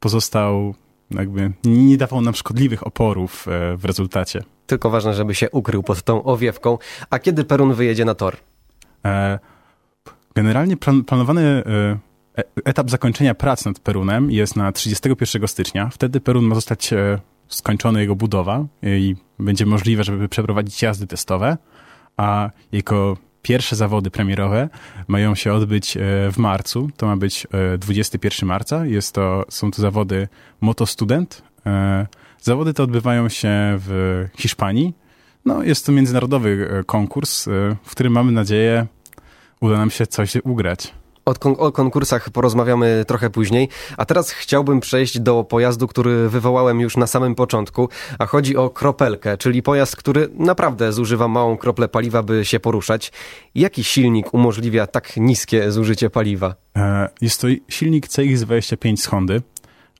pozostał 0.00 0.74
jakby, 1.10 1.52
nie 1.64 1.96
dawał 1.96 2.20
nam 2.20 2.34
szkodliwych 2.34 2.86
oporów 2.86 3.48
e, 3.48 3.76
w 3.76 3.84
rezultacie. 3.84 4.42
Tylko 4.66 4.90
ważne, 4.90 5.14
żeby 5.14 5.34
się 5.34 5.50
ukrył 5.50 5.82
pod 5.82 6.02
tą 6.02 6.24
owiewką. 6.24 6.78
A 7.10 7.18
kiedy 7.18 7.44
Perun 7.44 7.74
wyjedzie 7.74 8.04
na 8.04 8.14
tor? 8.14 8.36
E, 9.04 9.38
generalnie 10.34 10.76
plan, 10.76 11.04
planowany 11.04 11.42
e, 11.42 11.98
etap 12.64 12.90
zakończenia 12.90 13.34
prac 13.34 13.64
nad 13.64 13.80
Perunem 13.80 14.30
jest 14.30 14.56
na 14.56 14.72
31 14.72 15.48
stycznia. 15.48 15.88
Wtedy 15.92 16.20
Perun 16.20 16.44
ma 16.44 16.54
zostać 16.54 16.90
skończona 17.48 18.00
jego 18.00 18.16
budowa 18.16 18.66
i 18.82 19.16
będzie 19.38 19.66
możliwe, 19.66 20.04
żeby 20.04 20.28
przeprowadzić 20.28 20.82
jazdy 20.82 21.06
testowe, 21.06 21.56
a 22.16 22.50
jego 22.72 23.16
pierwsze 23.42 23.76
zawody 23.76 24.10
premierowe 24.10 24.68
mają 25.08 25.34
się 25.34 25.52
odbyć 25.52 25.98
w 26.32 26.34
marcu. 26.36 26.90
To 26.96 27.06
ma 27.06 27.16
być 27.16 27.46
21 27.78 28.48
marca. 28.48 28.86
Jest 28.86 29.14
to, 29.14 29.44
są 29.48 29.70
to 29.70 29.82
zawody 29.82 30.28
Moto 30.60 30.86
Student. 30.86 31.42
Zawody 32.40 32.74
te 32.74 32.82
odbywają 32.82 33.28
się 33.28 33.48
w 33.78 34.24
Hiszpanii. 34.38 34.94
No, 35.44 35.62
jest 35.62 35.86
to 35.86 35.92
międzynarodowy 35.92 36.68
konkurs, 36.86 37.44
w 37.82 37.90
którym 37.90 38.12
mamy 38.12 38.32
nadzieję 38.32 38.86
uda 39.60 39.76
nam 39.76 39.90
się 39.90 40.06
coś 40.06 40.36
ugrać. 40.44 40.94
Kon 41.34 41.54
o 41.58 41.72
konkursach 41.72 42.30
porozmawiamy 42.30 43.04
trochę 43.06 43.30
później, 43.30 43.68
a 43.96 44.04
teraz 44.04 44.30
chciałbym 44.30 44.80
przejść 44.80 45.20
do 45.20 45.44
pojazdu, 45.44 45.88
który 45.88 46.28
wywołałem 46.28 46.80
już 46.80 46.96
na 46.96 47.06
samym 47.06 47.34
początku, 47.34 47.88
a 48.18 48.26
chodzi 48.26 48.56
o 48.56 48.70
kropelkę, 48.70 49.36
czyli 49.36 49.62
pojazd, 49.62 49.96
który 49.96 50.28
naprawdę 50.34 50.92
zużywa 50.92 51.28
małą 51.28 51.56
kroplę 51.56 51.88
paliwa, 51.88 52.22
by 52.22 52.44
się 52.44 52.60
poruszać. 52.60 53.12
Jaki 53.54 53.84
silnik 53.84 54.34
umożliwia 54.34 54.86
tak 54.86 55.16
niskie 55.16 55.72
zużycie 55.72 56.10
paliwa? 56.10 56.54
E, 56.76 57.08
jest 57.20 57.40
to 57.40 57.46
silnik 57.68 58.06
CX-25 58.06 58.96
z 58.96 59.06
Hondy. 59.06 59.42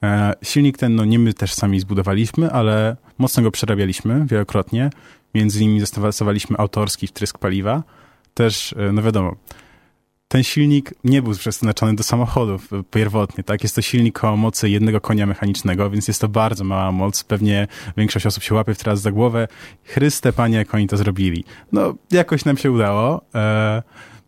E, 0.03 0.35
silnik 0.43 0.79
ten, 0.79 0.95
no 0.95 1.05
nie 1.05 1.19
my 1.19 1.35
też 1.35 1.55
sami 1.55 1.81
zbudowaliśmy, 1.81 2.51
ale 2.51 2.97
mocno 3.19 3.43
go 3.43 3.51
przerabialiśmy 3.51 4.27
wielokrotnie. 4.27 4.91
Między 5.35 5.65
innymi 5.65 5.81
zastosowaliśmy 5.81 6.57
autorski 6.59 7.07
wtrysk 7.07 7.39
paliwa. 7.39 7.83
Też, 8.35 8.75
e, 8.79 8.93
no 8.93 9.03
wiadomo, 9.03 9.37
ten 10.29 10.45
silnik 10.45 10.95
nie 11.05 11.23
był 11.23 11.35
przeznaczony 11.35 11.95
do 11.95 12.03
samochodów 12.03 12.71
pierwotnie, 12.91 13.45
tak? 13.45 13.63
Jest 13.63 13.75
to 13.75 13.83
silnik 13.83 14.25
o 14.25 14.37
mocy 14.37 14.69
jednego 14.69 15.01
konia 15.01 15.27
mechanicznego, 15.27 15.91
więc 15.91 16.09
jest 16.09 16.21
to 16.21 16.29
bardzo 16.29 16.65
mała 16.65 16.93
moc. 16.93 17.25
Pewnie 17.25 17.69
większość 17.97 18.27
osób 18.27 18.43
się 18.43 18.55
łapie 18.55 18.75
teraz 18.75 19.01
za 19.01 19.13
głowę. 19.13 19.49
Chryste, 19.85 20.33
panie, 20.33 20.57
jak 20.57 20.75
oni 20.75 20.87
to 20.87 20.97
zrobili. 20.97 21.45
No, 21.73 21.95
jakoś 22.11 22.45
nam 22.45 22.57
się 22.57 22.73
udało. 22.73 23.21
E 23.35 23.83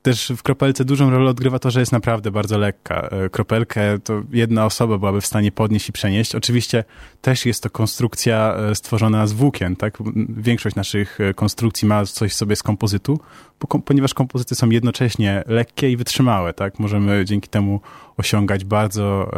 też 0.09 0.33
w 0.37 0.43
kropelce 0.43 0.85
dużą 0.85 1.11
rolę 1.11 1.31
odgrywa 1.31 1.59
to, 1.59 1.71
że 1.71 1.81
jest 1.81 1.93
naprawdę 1.93 2.31
bardzo 2.31 2.59
lekka. 2.59 3.09
E, 3.11 3.29
kropelkę 3.29 3.99
to 3.99 4.23
jedna 4.33 4.67
osoba 4.67 4.99
byłaby 4.99 5.21
w 5.21 5.27
stanie 5.27 5.53
podnieść 5.53 5.89
i 5.89 5.93
przenieść. 5.93 6.35
Oczywiście 6.35 6.85
też 7.21 7.47
jest 7.47 7.63
to 7.63 7.71
konstrukcja 7.71 8.55
e, 8.55 8.75
stworzona 8.75 9.27
z 9.27 9.33
włókien, 9.33 9.77
tak? 9.77 9.99
Większość 10.29 10.77
naszych 10.77 11.21
e, 11.21 11.35
konstrukcji 11.35 11.89
ma 11.89 12.05
coś 12.05 12.35
sobie 12.35 12.57
z 12.57 12.63
kompozytu, 12.63 13.21
ponieważ 13.85 14.15
kompozyty 14.15 14.55
są 14.55 14.71
jednocześnie 14.71 15.45
lekkie 15.47 15.91
i 15.91 15.97
wytrzymałe, 15.97 16.55
tak? 16.55 16.79
Możemy 16.79 17.25
dzięki 17.25 17.49
temu 17.49 17.81
osiągać 18.17 18.65
bardzo 18.65 19.31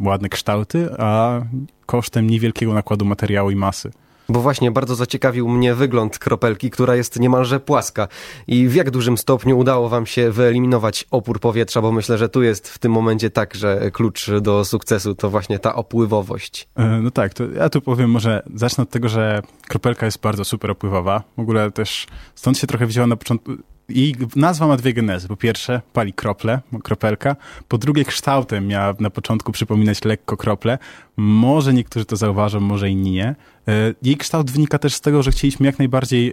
ładne 0.00 0.28
kształty, 0.28 0.88
a 0.98 1.40
kosztem 1.86 2.30
niewielkiego 2.30 2.74
nakładu 2.74 3.04
materiału 3.04 3.50
i 3.50 3.56
masy. 3.56 3.90
Bo 4.28 4.40
właśnie 4.40 4.70
bardzo 4.70 4.94
zaciekawił 4.94 5.48
mnie 5.48 5.74
wygląd 5.74 6.18
kropelki, 6.18 6.70
która 6.70 6.96
jest 6.96 7.20
niemalże 7.20 7.60
płaska. 7.60 8.08
I 8.46 8.68
w 8.68 8.74
jak 8.74 8.90
dużym 8.90 9.18
stopniu 9.18 9.58
udało 9.58 9.88
wam 9.88 10.06
się 10.06 10.30
wyeliminować 10.30 11.06
opór 11.10 11.40
powietrza, 11.40 11.82
bo 11.82 11.92
myślę, 11.92 12.18
że 12.18 12.28
tu 12.28 12.42
jest 12.42 12.68
w 12.68 12.78
tym 12.78 12.92
momencie 12.92 13.30
tak, 13.30 13.54
że 13.54 13.90
klucz 13.90 14.30
do 14.40 14.64
sukcesu 14.64 15.14
to 15.14 15.30
właśnie 15.30 15.58
ta 15.58 15.74
opływowość. 15.74 16.68
E, 16.76 16.86
no 16.86 17.10
tak, 17.10 17.34
to 17.34 17.44
ja 17.44 17.68
tu 17.68 17.80
powiem 17.80 18.10
może, 18.10 18.42
zacznę 18.54 18.82
od 18.82 18.90
tego, 18.90 19.08
że 19.08 19.42
kropelka 19.68 20.06
jest 20.06 20.20
bardzo 20.20 20.44
super 20.44 20.70
opływowa. 20.70 21.22
W 21.36 21.40
ogóle 21.40 21.70
też 21.70 22.06
stąd 22.34 22.58
się 22.58 22.66
trochę 22.66 22.86
wzięła 22.86 23.06
na 23.06 23.16
początku, 23.16 23.52
i 23.88 24.14
nazwa 24.36 24.66
ma 24.66 24.76
dwie 24.76 24.92
genezy. 24.92 25.28
Po 25.28 25.36
pierwsze, 25.36 25.80
pali 25.92 26.12
krople, 26.12 26.60
kropelka. 26.82 27.36
Po 27.68 27.78
drugie, 27.78 28.04
kształtem 28.04 28.66
miała 28.66 28.94
na 29.00 29.10
początku 29.10 29.52
przypominać 29.52 30.04
lekko 30.04 30.36
krople. 30.36 30.78
Może 31.16 31.74
niektórzy 31.74 32.04
to 32.04 32.16
zauważą, 32.16 32.60
może 32.60 32.90
inni 32.90 33.10
nie. 33.10 33.34
E, 33.68 33.94
jej 34.02 34.16
kształt 34.16 34.50
wynika 34.50 34.78
też 34.78 34.94
z 34.94 35.00
tego, 35.00 35.22
że 35.22 35.30
chcieliśmy 35.30 35.66
jak 35.66 35.78
najbardziej 35.78 36.28
e, 36.28 36.32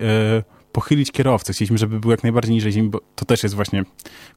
pochylić 0.72 1.12
kierowcę. 1.12 1.54
Chcieliśmy, 1.54 1.78
żeby 1.78 2.00
był 2.00 2.12
jak 2.12 2.24
najbardziej 2.24 2.56
niżej 2.56 2.72
ziemi, 2.72 2.90
bo 2.90 3.02
to 3.16 3.26
też 3.26 3.44
jest 3.44 3.56
właśnie 3.56 3.84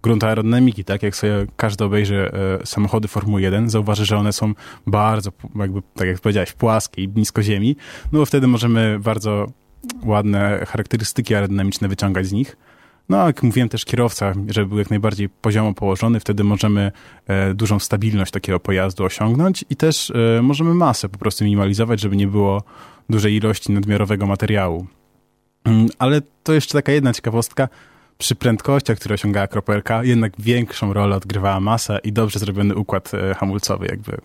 grunt 0.02 0.24
aerodynamiki, 0.24 0.84
tak? 0.84 1.02
Jak 1.02 1.16
sobie 1.16 1.46
każdy 1.56 1.84
obejrzy 1.84 2.30
e, 2.62 2.66
samochody 2.66 3.08
Formuły 3.08 3.42
1, 3.42 3.70
zauważy, 3.70 4.04
że 4.04 4.16
one 4.16 4.32
są 4.32 4.54
bardzo, 4.86 5.30
jakby, 5.56 5.82
tak 5.94 6.08
jak 6.08 6.20
powiedziałeś, 6.20 6.52
płaskie 6.52 7.02
i 7.02 7.08
blisko 7.08 7.42
ziemi, 7.42 7.76
no 8.12 8.18
bo 8.18 8.26
wtedy 8.26 8.46
możemy 8.46 8.98
bardzo 8.98 9.46
ładne 10.04 10.66
charakterystyki 10.66 11.34
aerodynamiczne 11.34 11.88
wyciągać 11.88 12.26
z 12.26 12.32
nich. 12.32 12.56
No, 13.08 13.26
jak 13.26 13.42
mówiłem 13.42 13.68
też 13.68 13.84
kierowca, 13.84 14.32
żeby 14.48 14.66
był 14.66 14.78
jak 14.78 14.90
najbardziej 14.90 15.28
poziomo 15.28 15.74
położony, 15.74 16.20
wtedy 16.20 16.44
możemy 16.44 16.92
e, 17.26 17.54
dużą 17.54 17.78
stabilność 17.78 18.32
takiego 18.32 18.60
pojazdu 18.60 19.04
osiągnąć 19.04 19.64
i 19.70 19.76
też 19.76 20.12
e, 20.38 20.42
możemy 20.42 20.74
masę 20.74 21.08
po 21.08 21.18
prostu 21.18 21.44
minimalizować, 21.44 22.00
żeby 22.00 22.16
nie 22.16 22.26
było 22.26 22.62
dużej 23.10 23.34
ilości 23.34 23.72
nadmiarowego 23.72 24.26
materiału. 24.26 24.86
Mm, 25.64 25.88
ale 25.98 26.22
to 26.42 26.52
jeszcze 26.52 26.72
taka 26.72 26.92
jedna 26.92 27.12
ciekawostka. 27.12 27.68
Przy 28.18 28.34
prędkościach, 28.34 28.98
które 28.98 29.14
osiągała 29.14 29.46
kropelka, 29.46 30.04
jednak 30.04 30.32
większą 30.38 30.92
rolę 30.92 31.16
odgrywała 31.16 31.60
masa 31.60 31.98
i 31.98 32.12
dobrze 32.12 32.38
zrobiony 32.38 32.74
układ 32.74 33.14
e, 33.14 33.34
hamulcowy, 33.34 33.86
jakby 33.86 34.18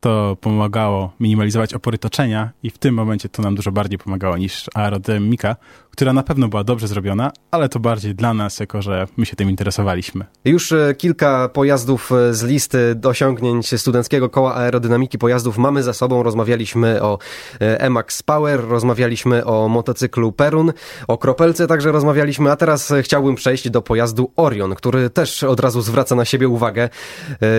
to 0.00 0.36
pomagało 0.40 1.12
minimalizować 1.20 1.74
opory 1.74 1.98
toczenia 1.98 2.50
i 2.62 2.70
w 2.70 2.78
tym 2.78 2.94
momencie 2.94 3.28
to 3.28 3.42
nam 3.42 3.54
dużo 3.54 3.72
bardziej 3.72 3.98
pomagało 3.98 4.36
niż 4.36 4.66
aerodynamika, 4.74 5.56
która 5.98 6.12
na 6.12 6.22
pewno 6.22 6.48
była 6.48 6.64
dobrze 6.64 6.88
zrobiona, 6.88 7.32
ale 7.50 7.68
to 7.68 7.80
bardziej 7.80 8.14
dla 8.14 8.34
nas, 8.34 8.60
jako 8.60 8.82
że 8.82 9.06
my 9.16 9.26
się 9.26 9.36
tym 9.36 9.50
interesowaliśmy. 9.50 10.24
Już 10.44 10.72
e, 10.72 10.94
kilka 10.98 11.48
pojazdów 11.48 12.12
e, 12.12 12.34
z 12.34 12.42
listy 12.42 12.96
osiągnięć 13.04 13.80
Studenckiego 13.80 14.28
Koła 14.28 14.54
Aerodynamiki 14.54 15.18
Pojazdów 15.18 15.58
mamy 15.58 15.82
za 15.82 15.92
sobą. 15.92 16.22
Rozmawialiśmy 16.22 17.02
o 17.02 17.18
e, 17.60 17.80
Emax 17.80 18.22
Power, 18.22 18.68
rozmawialiśmy 18.68 19.44
o 19.44 19.68
motocyklu 19.68 20.32
Perun, 20.32 20.72
o 21.08 21.18
kropelce 21.18 21.66
także 21.66 21.92
rozmawialiśmy, 21.92 22.50
a 22.50 22.56
teraz 22.56 22.92
chciałbym 23.02 23.34
przejść 23.34 23.70
do 23.70 23.82
pojazdu 23.82 24.32
Orion, 24.36 24.74
który 24.74 25.10
też 25.10 25.42
od 25.42 25.60
razu 25.60 25.82
zwraca 25.82 26.14
na 26.14 26.24
siebie 26.24 26.48
uwagę. 26.48 26.88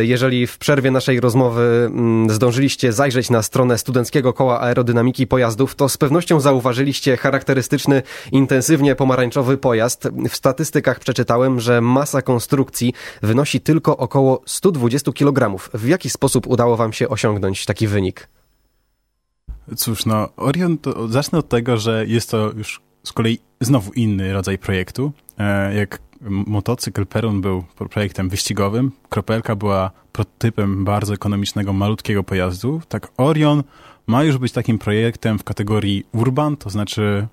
Jeżeli 0.01 0.47
w 0.47 0.57
przerwie 0.57 0.91
naszej 0.91 1.19
rozmowy 1.19 1.89
mm, 1.91 2.28
zdążyliście 2.29 2.93
zajrzeć 2.93 3.29
na 3.29 3.41
stronę 3.41 3.77
Studenckiego 3.77 4.33
Koła 4.33 4.61
Aerodynamiki 4.61 5.27
Pojazdów, 5.27 5.75
to 5.75 5.89
z 5.89 5.97
pewnością 5.97 6.39
zauważyliście 6.39 7.17
charakterystyczny 7.17 8.01
intensywnie 8.31 8.95
pomarańczowy 8.95 9.57
pojazd. 9.57 10.09
W 10.29 10.35
statystykach 10.35 10.99
przeczytałem, 10.99 11.59
że 11.59 11.81
masa 11.81 12.21
konstrukcji 12.21 12.93
wynosi 13.21 13.61
tylko 13.61 13.97
około 13.97 14.41
120 14.45 15.11
kg. 15.13 15.69
W 15.73 15.87
jaki 15.87 16.09
sposób 16.09 16.47
udało 16.47 16.77
wam 16.77 16.93
się 16.93 17.09
osiągnąć 17.09 17.65
taki 17.65 17.87
wynik? 17.87 18.27
Cóż, 19.75 20.05
no, 20.05 20.29
Orion, 20.37 20.77
to 20.77 21.07
zacznę 21.07 21.39
od 21.39 21.49
tego, 21.49 21.77
że 21.77 22.05
jest 22.07 22.31
to 22.31 22.51
już 22.57 22.81
z 23.03 23.13
kolei 23.13 23.39
znowu 23.61 23.91
inny 23.91 24.33
rodzaj 24.33 24.57
projektu. 24.57 25.11
E, 25.37 25.75
jak 25.75 25.99
motocykl 26.21 27.05
Perun 27.05 27.41
był 27.41 27.63
projektem 27.89 28.29
wyścigowym, 28.29 28.91
Kropelka 29.09 29.55
była 29.55 29.91
prototypem 30.11 30.85
bardzo 30.85 31.13
ekonomicznego, 31.13 31.73
malutkiego 31.73 32.23
pojazdu, 32.23 32.81
tak 32.89 33.11
Orion 33.17 33.63
ma 34.07 34.23
już 34.23 34.37
być 34.37 34.51
takim 34.51 34.79
projektem 34.79 35.39
w 35.39 35.43
kategorii 35.43 36.03
urban, 36.13 36.57
to 36.57 36.69
znaczy 36.69 37.27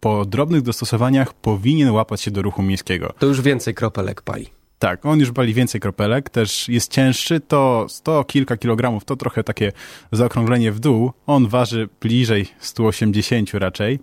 po 0.00 0.24
drobnych 0.24 0.62
dostosowaniach 0.62 1.34
powinien 1.34 1.90
łapać 1.90 2.20
się 2.20 2.30
do 2.30 2.42
ruchu 2.42 2.62
miejskiego. 2.62 3.14
To 3.18 3.26
już 3.26 3.40
więcej 3.40 3.74
kropelek 3.74 4.22
pali. 4.22 4.46
Tak, 4.78 5.06
on 5.06 5.20
już 5.20 5.32
pali 5.32 5.54
więcej 5.54 5.80
kropelek, 5.80 6.30
też 6.30 6.68
jest 6.68 6.92
cięższy, 6.92 7.40
to 7.40 7.86
100 7.88 8.24
kilka 8.24 8.56
kilogramów, 8.56 9.04
to 9.04 9.16
trochę 9.16 9.44
takie 9.44 9.72
zaokrąglenie 10.12 10.72
w 10.72 10.80
dół. 10.80 11.12
On 11.26 11.48
waży 11.48 11.88
bliżej 12.00 12.46
180 12.58 13.54
raczej. 13.54 13.98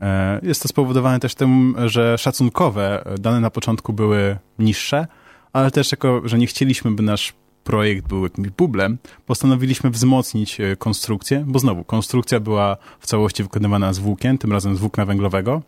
E, 0.00 0.40
jest 0.42 0.62
to 0.62 0.68
spowodowane 0.68 1.20
też 1.20 1.34
tym, 1.34 1.74
że 1.86 2.18
szacunkowe 2.18 3.04
dane 3.20 3.40
na 3.40 3.50
początku 3.50 3.92
były 3.92 4.36
niższe, 4.58 5.06
ale 5.52 5.70
też 5.70 5.92
jako, 5.92 6.22
że 6.24 6.38
nie 6.38 6.46
chcieliśmy, 6.46 6.90
by 6.90 7.02
nasz 7.02 7.34
projekt 7.64 8.08
był 8.08 8.22
jakimś 8.24 8.48
bublem, 8.48 8.98
postanowiliśmy 9.26 9.90
wzmocnić 9.90 10.60
e, 10.60 10.76
konstrukcję, 10.76 11.44
bo 11.46 11.58
znowu, 11.58 11.84
konstrukcja 11.84 12.40
była 12.40 12.76
w 13.00 13.06
całości 13.06 13.42
wykonywana 13.42 13.92
z 13.92 13.98
włókien, 13.98 14.38
tym 14.38 14.52
razem 14.52 14.76
z 14.76 14.78
włókna 14.78 15.04
węglowego. 15.04 15.62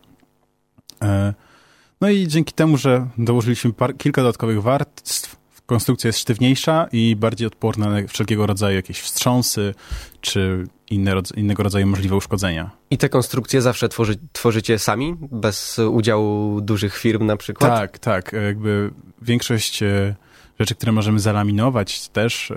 E, 1.01 1.33
no 2.01 2.09
i 2.09 2.27
dzięki 2.27 2.53
temu, 2.53 2.77
że 2.77 3.07
dołożyliśmy 3.17 3.73
par, 3.73 3.97
kilka 3.97 4.21
dodatkowych 4.21 4.61
warstw, 4.61 5.36
konstrukcja 5.67 6.07
jest 6.07 6.19
sztywniejsza 6.19 6.87
i 6.91 7.15
bardziej 7.15 7.47
odporna 7.47 7.89
na 7.89 8.07
wszelkiego 8.07 8.47
rodzaju 8.47 8.75
jakieś 8.75 8.99
wstrząsy 8.99 9.73
czy 10.21 10.67
inne, 10.89 11.13
innego 11.35 11.63
rodzaju 11.63 11.87
możliwe 11.87 12.15
uszkodzenia. 12.15 12.69
I 12.91 12.97
te 12.97 13.09
konstrukcje 13.09 13.61
zawsze 13.61 13.89
tworzy, 13.89 14.15
tworzycie 14.31 14.79
sami, 14.79 15.15
bez 15.19 15.79
udziału 15.79 16.61
dużych 16.61 16.97
firm 16.97 17.25
na 17.25 17.37
przykład? 17.37 17.71
Tak, 17.71 17.99
tak. 17.99 18.33
Jakby 18.45 18.91
większość 19.21 19.83
e, 19.83 20.15
rzeczy, 20.59 20.75
które 20.75 20.91
możemy 20.91 21.19
zalaminować 21.19 22.09
też 22.09 22.51
e, 22.51 22.55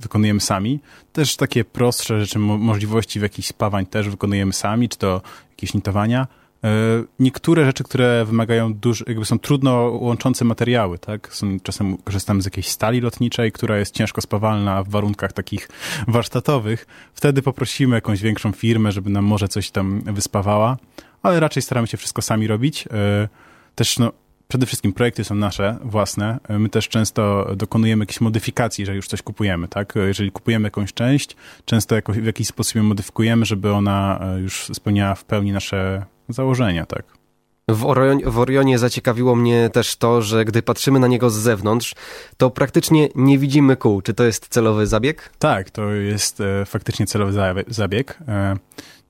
wykonujemy 0.00 0.40
sami. 0.40 0.80
Też 1.12 1.36
takie 1.36 1.64
prostsze 1.64 2.20
rzeczy, 2.20 2.38
możliwości 2.38 3.18
w 3.18 3.22
jakichś 3.22 3.48
spawań 3.48 3.86
też 3.86 4.08
wykonujemy 4.08 4.52
sami, 4.52 4.88
czy 4.88 4.98
to 4.98 5.22
jakieś 5.50 5.74
nitowania. 5.74 6.26
E, 6.64 6.68
niektóre 7.18 7.64
rzeczy, 7.64 7.84
które 7.84 8.24
wymagają 8.24 8.74
dużo, 8.74 9.04
jakby 9.08 9.24
są 9.24 9.38
trudno 9.38 9.72
łączące 10.00 10.44
materiały, 10.44 10.98
tak? 10.98 11.34
Są, 11.34 11.60
czasem 11.60 11.98
korzystamy 11.98 12.42
z 12.42 12.44
jakiejś 12.44 12.68
stali 12.68 13.00
lotniczej, 13.00 13.52
która 13.52 13.78
jest 13.78 13.94
ciężko 13.94 14.20
spawalna 14.20 14.82
w 14.82 14.88
warunkach 14.88 15.32
takich 15.32 15.68
warsztatowych. 16.08 16.86
Wtedy 17.14 17.42
poprosimy 17.42 17.94
jakąś 17.94 18.22
większą 18.22 18.52
firmę, 18.52 18.92
żeby 18.92 19.10
nam 19.10 19.24
może 19.24 19.48
coś 19.48 19.70
tam 19.70 20.00
wyspawała, 20.00 20.76
ale 21.22 21.40
raczej 21.40 21.62
staramy 21.62 21.86
się 21.86 21.96
wszystko 21.96 22.22
sami 22.22 22.46
robić. 22.46 22.84
E, 22.86 23.28
też 23.74 23.98
no, 23.98 24.12
przede 24.48 24.66
wszystkim 24.66 24.92
projekty 24.92 25.24
są 25.24 25.34
nasze, 25.34 25.78
własne. 25.84 26.38
My 26.48 26.68
też 26.68 26.88
często 26.88 27.46
dokonujemy 27.56 28.02
jakichś 28.02 28.20
modyfikacji, 28.20 28.82
jeżeli 28.82 28.96
już 28.96 29.08
coś 29.08 29.22
kupujemy, 29.22 29.68
tak? 29.68 29.94
Jeżeli 30.06 30.32
kupujemy 30.32 30.66
jakąś 30.66 30.92
część, 30.92 31.36
często 31.64 31.94
jakoś, 31.94 32.18
w 32.18 32.24
jakiś 32.24 32.46
sposób 32.46 32.74
ją 32.74 32.82
modyfikujemy, 32.82 33.44
żeby 33.44 33.72
ona 33.72 34.20
e, 34.20 34.40
już 34.40 34.66
spełniała 34.72 35.14
w 35.14 35.24
pełni 35.24 35.52
nasze 35.52 36.04
założenia, 36.32 36.86
tak. 36.86 37.04
W, 37.68 37.86
Orionie, 37.86 38.24
w 38.26 38.38
Orionie 38.38 38.78
zaciekawiło 38.78 39.34
mnie 39.36 39.70
też 39.70 39.96
to, 39.96 40.22
że 40.22 40.44
gdy 40.44 40.62
patrzymy 40.62 41.00
na 41.00 41.06
niego 41.06 41.30
z 41.30 41.34
zewnątrz, 41.34 41.94
to 42.36 42.50
praktycznie 42.50 43.08
nie 43.14 43.38
widzimy 43.38 43.76
kół. 43.76 44.02
Czy 44.02 44.14
to 44.14 44.24
jest 44.24 44.48
celowy 44.48 44.86
zabieg? 44.86 45.32
Tak, 45.38 45.70
to 45.70 45.92
jest 45.92 46.40
e, 46.40 46.64
faktycznie 46.66 47.06
celowy 47.06 47.64
zabieg. 47.68 48.18
E, 48.28 48.56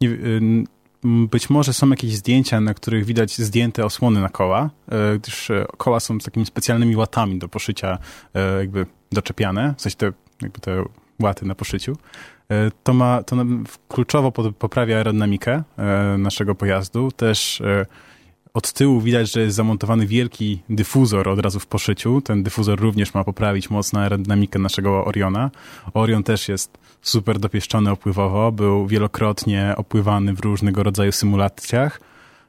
nie, 0.01 0.09
e, 0.09 0.15
być 1.05 1.51
może 1.51 1.73
są 1.73 1.91
jakieś 1.91 2.17
zdjęcia, 2.17 2.61
na 2.61 2.75
których 2.75 3.05
widać 3.05 3.37
zdjęte 3.37 3.85
osłony 3.85 4.21
na 4.21 4.29
koła, 4.29 4.71
e, 4.89 5.19
gdyż 5.19 5.51
e, 5.51 5.67
koła 5.77 6.01
są 6.01 6.21
z 6.21 6.25
takimi 6.25 6.47
specjalnymi 6.47 6.97
łatami 6.97 7.39
do 7.39 7.49
poszycia 7.49 7.99
e, 8.35 8.59
jakby 8.59 8.87
doczepiane, 9.13 9.75
w 9.79 9.83
sensie 9.83 9.97
te, 9.97 10.13
jakby 10.43 10.61
te 10.61 10.85
łaty 11.23 11.47
na 11.47 11.55
poszyciu. 11.55 11.97
To 12.83 12.95
ma, 12.95 13.23
to 13.23 13.37
kluczowo 13.89 14.33
poprawia 14.33 14.97
aerodynamikę 14.97 15.63
naszego 16.19 16.55
pojazdu. 16.55 17.11
Też 17.11 17.63
od 18.55 18.73
tyłu 18.73 19.01
widać, 19.01 19.33
że 19.33 19.41
jest 19.41 19.57
zamontowany 19.57 20.07
wielki 20.07 20.63
dyfuzor 20.69 21.29
od 21.29 21.39
razu 21.39 21.61
w 21.61 21.67
poszyciu. 21.67 22.21
Ten 22.21 22.43
dyfuzor 22.43 22.81
również 22.81 23.15
ma 23.15 23.25
poprawić 23.25 23.71
mocno 23.71 24.01
aerodynamikę 24.01 24.59
naszego 24.59 25.05
Oriona. 25.05 25.51
Orion 25.95 26.23
też 26.23 26.49
jest 26.49 26.79
super 27.03 27.39
dopieszczony 27.39 27.91
opływowo, 27.91 28.53
był 28.53 28.87
wielokrotnie 28.87 29.75
opływany 29.77 30.35
w 30.35 30.41
różnego 30.41 30.83
rodzaju 30.83 31.13
symulacjach. 31.13 32.01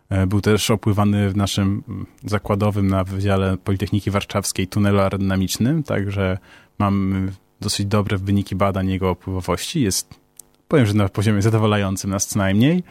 E, 0.10 0.28
był 0.28 0.42
też 0.42 0.72
opływany 0.72 1.30
w 1.30 1.36
naszym 1.36 1.84
zakładowym 2.26 2.88
na 2.88 3.04
Wydziale 3.04 3.58
Politechniki 3.58 4.12
Warszawskiej 4.12 4.68
tunelu 4.68 5.00
aerodynamicznym, 5.00 5.84
także 5.84 6.38
mam 6.80 7.30
dosyć 7.64 7.86
dobre 7.86 8.18
wyniki 8.18 8.56
badań 8.56 8.90
jego 8.90 9.10
opływowości. 9.10 9.82
Jest, 9.82 10.16
powiem, 10.68 10.86
że 10.86 10.94
na 10.94 11.10
poziomie 11.10 11.42
zadowalającym 11.42 12.10
nas 12.10 12.28
co 12.28 12.40
najmniej. 12.40 12.84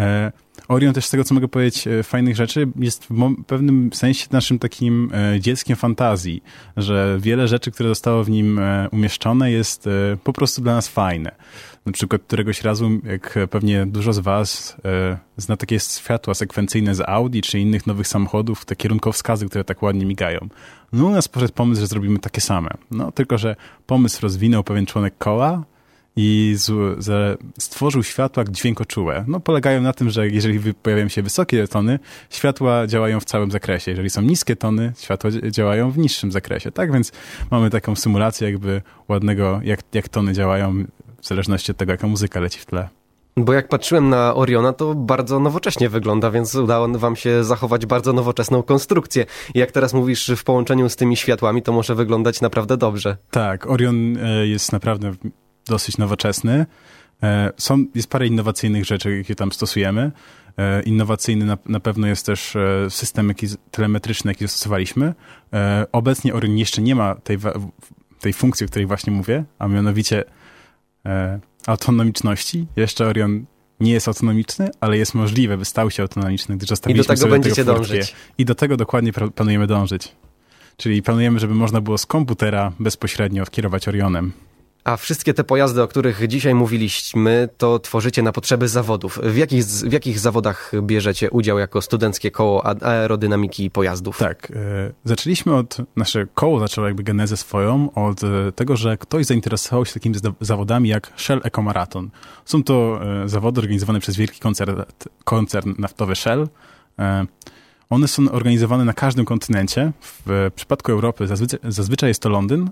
E, 0.00 0.32
Orion 0.68 0.94
też 0.94 1.06
z 1.06 1.10
tego, 1.10 1.24
co 1.24 1.34
mogę 1.34 1.48
powiedzieć, 1.48 1.86
e, 1.86 2.02
fajnych 2.02 2.36
rzeczy, 2.36 2.68
jest 2.76 3.06
w 3.10 3.44
pewnym 3.46 3.90
sensie 3.92 4.26
naszym 4.30 4.58
takim 4.58 5.10
e, 5.14 5.40
dzieckiem 5.40 5.76
fantazji, 5.76 6.42
że 6.76 7.18
wiele 7.20 7.48
rzeczy, 7.48 7.70
które 7.70 7.88
zostało 7.88 8.24
w 8.24 8.30
nim 8.30 8.60
umieszczone 8.92 9.52
jest 9.52 9.88
po 10.24 10.32
prostu 10.32 10.62
dla 10.62 10.74
nas 10.74 10.88
fajne. 10.88 11.34
Na 11.86 11.92
przykład 11.92 12.22
któregoś 12.22 12.62
razu, 12.62 12.90
jak 13.04 13.38
pewnie 13.50 13.86
dużo 13.86 14.12
z 14.12 14.18
was 14.18 14.76
zna 15.36 15.56
takie 15.56 15.80
światła 15.80 16.34
sekwencyjne 16.34 16.94
z 16.94 17.00
Audi 17.00 17.40
czy 17.40 17.58
innych 17.58 17.86
nowych 17.86 18.08
samochodów, 18.08 18.64
te 18.64 18.76
kierunkowskazy, 18.76 19.46
które 19.46 19.64
tak 19.64 19.82
ładnie 19.82 20.06
migają. 20.06 20.48
No 20.92 21.06
u 21.06 21.10
nas 21.10 21.28
poszedł 21.28 21.52
pomysł, 21.52 21.80
że 21.80 21.86
zrobimy 21.86 22.18
takie 22.18 22.40
same. 22.40 22.70
No 22.90 23.12
tylko, 23.12 23.38
że 23.38 23.56
pomysł 23.86 24.22
rozwinął 24.22 24.64
pewien 24.64 24.86
członek 24.86 25.14
koła, 25.18 25.64
i 26.20 26.54
z, 26.56 26.66
z, 27.04 27.38
stworzył 27.58 28.02
światła 28.02 28.44
dźwiękoczułe. 28.44 29.24
No, 29.28 29.40
polegają 29.40 29.80
na 29.80 29.92
tym, 29.92 30.10
że 30.10 30.28
jeżeli 30.28 30.74
pojawiają 30.74 31.08
się 31.08 31.22
wysokie 31.22 31.68
tony, 31.68 31.98
światła 32.30 32.86
działają 32.86 33.20
w 33.20 33.24
całym 33.24 33.50
zakresie. 33.50 33.90
Jeżeli 33.90 34.10
są 34.10 34.22
niskie 34.22 34.56
tony, 34.56 34.92
światła 34.98 35.30
działają 35.50 35.90
w 35.90 35.98
niższym 35.98 36.32
zakresie. 36.32 36.72
Tak 36.72 36.92
więc 36.92 37.12
mamy 37.50 37.70
taką 37.70 37.96
symulację 37.96 38.50
jakby 38.50 38.82
ładnego, 39.08 39.60
jak, 39.64 39.80
jak 39.92 40.08
tony 40.08 40.32
działają 40.32 40.84
w 41.20 41.26
zależności 41.26 41.72
od 41.72 41.76
tego, 41.78 41.92
jaka 41.92 42.06
muzyka 42.06 42.40
leci 42.40 42.58
w 42.58 42.66
tle. 42.66 42.88
Bo 43.36 43.52
jak 43.52 43.68
patrzyłem 43.68 44.08
na 44.08 44.34
Oriona, 44.34 44.72
to 44.72 44.94
bardzo 44.94 45.40
nowocześnie 45.40 45.88
wygląda, 45.88 46.30
więc 46.30 46.54
udało 46.54 46.88
wam 46.88 47.16
się 47.16 47.44
zachować 47.44 47.86
bardzo 47.86 48.12
nowoczesną 48.12 48.62
konstrukcję. 48.62 49.26
I 49.54 49.58
jak 49.58 49.72
teraz 49.72 49.94
mówisz 49.94 50.32
w 50.36 50.44
połączeniu 50.44 50.88
z 50.88 50.96
tymi 50.96 51.16
światłami, 51.16 51.62
to 51.62 51.72
może 51.72 51.94
wyglądać 51.94 52.40
naprawdę 52.40 52.76
dobrze. 52.76 53.16
Tak, 53.30 53.70
Orion 53.70 54.16
e, 54.16 54.46
jest 54.46 54.72
naprawdę 54.72 55.12
dosyć 55.68 55.98
nowoczesny. 55.98 56.66
E, 57.22 57.52
są, 57.56 57.84
jest 57.94 58.10
parę 58.10 58.26
innowacyjnych 58.26 58.84
rzeczy, 58.84 59.16
jakie 59.16 59.34
tam 59.34 59.52
stosujemy. 59.52 60.12
E, 60.56 60.82
innowacyjny 60.82 61.44
na, 61.44 61.58
na 61.66 61.80
pewno 61.80 62.06
jest 62.06 62.26
też 62.26 62.56
e, 62.56 62.86
system 62.90 63.28
jaki, 63.28 63.46
telemetryczny, 63.70 64.30
jaki 64.30 64.44
zastosowaliśmy. 64.44 65.14
Obecnie 65.92 66.34
Orion 66.34 66.58
jeszcze 66.58 66.82
nie 66.82 66.94
ma 66.94 67.14
tej, 67.14 67.38
tej 68.20 68.32
funkcji, 68.32 68.66
o 68.66 68.68
której 68.68 68.86
właśnie 68.86 69.12
mówię, 69.12 69.44
a 69.58 69.68
mianowicie 69.68 70.24
autonomiczności. 71.66 72.66
Jeszcze 72.76 73.06
Orion 73.06 73.46
nie 73.80 73.92
jest 73.92 74.08
autonomiczny, 74.08 74.70
ale 74.80 74.98
jest 74.98 75.14
możliwe, 75.14 75.58
by 75.58 75.64
stał 75.64 75.90
się 75.90 76.02
autonomiczny, 76.02 76.56
gdyż 76.56 76.68
zostawiliśmy 76.68 77.14
I 77.14 77.16
do 77.16 77.22
tego 77.22 77.30
będziecie 77.30 77.64
tego 77.64 77.74
dążyć. 77.74 78.14
I 78.38 78.44
do 78.44 78.54
tego 78.54 78.76
dokładnie 78.76 79.12
planujemy 79.12 79.66
dążyć. 79.66 80.12
Czyli 80.76 81.02
planujemy, 81.02 81.38
żeby 81.38 81.54
można 81.54 81.80
było 81.80 81.98
z 81.98 82.06
komputera 82.06 82.72
bezpośrednio 82.80 83.46
kierować 83.46 83.88
Orionem. 83.88 84.32
A 84.84 84.96
wszystkie 84.96 85.34
te 85.34 85.44
pojazdy, 85.44 85.82
o 85.82 85.88
których 85.88 86.28
dzisiaj 86.28 86.54
mówiliśmy, 86.54 87.48
to 87.58 87.78
tworzycie 87.78 88.22
na 88.22 88.32
potrzeby 88.32 88.68
zawodów. 88.68 89.20
W 89.22 89.36
jakich, 89.36 89.64
w 89.64 89.92
jakich 89.92 90.18
zawodach 90.18 90.72
bierzecie 90.82 91.30
udział 91.30 91.58
jako 91.58 91.82
studenckie 91.82 92.30
koło 92.30 92.66
aerodynamiki 92.66 93.70
pojazdów? 93.70 94.18
Tak, 94.18 94.50
e, 94.50 94.92
zaczęliśmy 95.04 95.54
od, 95.54 95.76
nasze 95.96 96.26
koło 96.34 96.60
zaczęło 96.60 96.86
jakby 96.86 97.02
genezę 97.02 97.36
swoją 97.36 97.94
od 97.94 98.24
e, 98.24 98.52
tego, 98.52 98.76
że 98.76 98.96
ktoś 98.96 99.26
zainteresował 99.26 99.86
się 99.86 99.94
takimi 99.94 100.14
zawodami 100.40 100.88
jak 100.88 101.12
Shell 101.16 101.40
Eco 101.44 101.62
Marathon. 101.62 102.10
Są 102.44 102.62
to 102.62 103.00
e, 103.24 103.28
zawody 103.28 103.60
organizowane 103.60 104.00
przez 104.00 104.16
wielki 104.16 104.40
koncern, 104.40 104.82
koncern 105.24 105.74
naftowy 105.78 106.16
Shell. 106.16 106.48
One 107.90 108.08
są 108.08 108.30
organizowane 108.30 108.84
na 108.84 108.92
każdym 108.92 109.24
kontynencie. 109.24 109.92
W 110.00 110.50
przypadku 110.54 110.92
Europy 110.92 111.26
zazwyczaj, 111.26 111.60
zazwyczaj 111.64 112.10
jest 112.10 112.22
to 112.22 112.28
Londyn. 112.28 112.70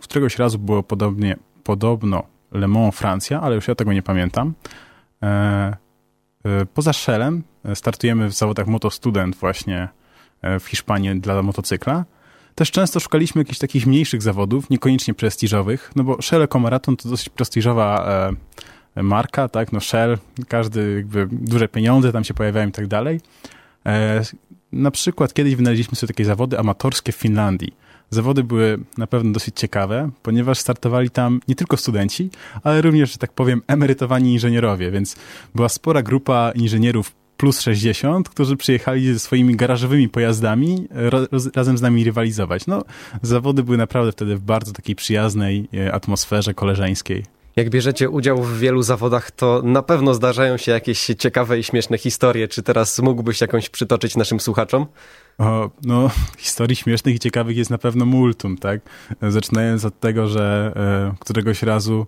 Któregoś 0.00 0.38
razu 0.38 0.58
było 0.58 0.82
podobnie, 0.82 1.36
podobno 1.64 2.22
Le 2.52 2.68
Mans 2.68 2.94
Francja, 2.94 3.40
ale 3.40 3.54
już 3.54 3.68
ja 3.68 3.74
tego 3.74 3.92
nie 3.92 4.02
pamiętam. 4.02 4.54
E, 5.22 5.26
e, 5.26 6.66
poza 6.74 6.92
Shellem 6.92 7.42
e, 7.64 7.76
startujemy 7.76 8.28
w 8.28 8.32
zawodach 8.32 8.66
Motostudent 8.66 9.36
właśnie 9.36 9.88
w 10.60 10.64
Hiszpanii 10.66 11.20
dla 11.20 11.42
motocykla. 11.42 12.04
Też 12.54 12.70
często 12.70 13.00
szukaliśmy 13.00 13.40
jakichś 13.40 13.58
takich 13.58 13.86
mniejszych 13.86 14.22
zawodów, 14.22 14.70
niekoniecznie 14.70 15.14
prestiżowych, 15.14 15.90
no 15.96 16.04
bo 16.04 16.22
Shell 16.22 16.42
Eco 16.42 16.58
Marathon 16.58 16.96
to 16.96 17.08
dosyć 17.08 17.28
prestiżowa 17.28 18.06
marka, 18.96 19.48
tak, 19.48 19.72
no 19.72 19.80
Shell, 19.80 20.18
każdy 20.48 20.94
jakby 20.96 21.28
duże 21.32 21.68
pieniądze 21.68 22.12
tam 22.12 22.24
się 22.24 22.34
pojawiają 22.34 22.68
i 22.68 22.72
tak 22.72 22.86
dalej. 22.86 23.20
Na 24.72 24.90
przykład 24.90 25.34
kiedyś 25.34 25.56
wynaleźliśmy 25.56 25.96
sobie 25.96 26.08
takie 26.08 26.24
zawody 26.24 26.58
amatorskie 26.58 27.12
w 27.12 27.16
Finlandii. 27.16 27.74
Zawody 28.10 28.44
były 28.44 28.78
na 28.98 29.06
pewno 29.06 29.32
dosyć 29.32 29.56
ciekawe, 29.56 30.10
ponieważ 30.22 30.58
startowali 30.58 31.10
tam 31.10 31.40
nie 31.48 31.54
tylko 31.54 31.76
studenci, 31.76 32.30
ale 32.62 32.82
również, 32.82 33.12
że 33.12 33.18
tak 33.18 33.32
powiem, 33.32 33.62
emerytowani 33.66 34.32
inżynierowie, 34.32 34.90
więc 34.90 35.16
była 35.54 35.68
spora 35.68 36.02
grupa 36.02 36.52
inżynierów 36.54 37.14
plus 37.36 37.60
60, 37.60 38.28
którzy 38.28 38.56
przyjechali 38.56 39.12
ze 39.12 39.18
swoimi 39.18 39.56
garażowymi 39.56 40.08
pojazdami 40.08 40.88
razem 41.54 41.78
z 41.78 41.82
nami 41.82 42.04
rywalizować. 42.04 42.66
No, 42.66 42.84
zawody 43.22 43.62
były 43.62 43.76
naprawdę 43.76 44.12
wtedy 44.12 44.36
w 44.36 44.40
bardzo 44.40 44.72
takiej 44.72 44.96
przyjaznej 44.96 45.68
e, 45.74 45.92
atmosferze 45.92 46.54
koleżeńskiej. 46.54 47.35
Jak 47.56 47.70
bierzecie 47.70 48.10
udział 48.10 48.42
w 48.42 48.58
wielu 48.58 48.82
zawodach, 48.82 49.30
to 49.30 49.62
na 49.64 49.82
pewno 49.82 50.14
zdarzają 50.14 50.56
się 50.56 50.72
jakieś 50.72 51.06
ciekawe 51.06 51.58
i 51.58 51.62
śmieszne 51.62 51.98
historie. 51.98 52.48
Czy 52.48 52.62
teraz 52.62 52.98
mógłbyś 52.98 53.40
jakąś 53.40 53.68
przytoczyć 53.68 54.16
naszym 54.16 54.40
słuchaczom? 54.40 54.86
O, 55.38 55.70
no, 55.82 56.10
historii 56.38 56.76
śmiesznych 56.76 57.14
i 57.14 57.18
ciekawych 57.18 57.56
jest 57.56 57.70
na 57.70 57.78
pewno 57.78 58.06
multum, 58.06 58.58
tak? 58.58 58.80
Zaczynając 59.22 59.84
od 59.84 60.00
tego, 60.00 60.28
że 60.28 60.72
e, 60.76 61.14
któregoś 61.20 61.62
razu, 61.62 62.06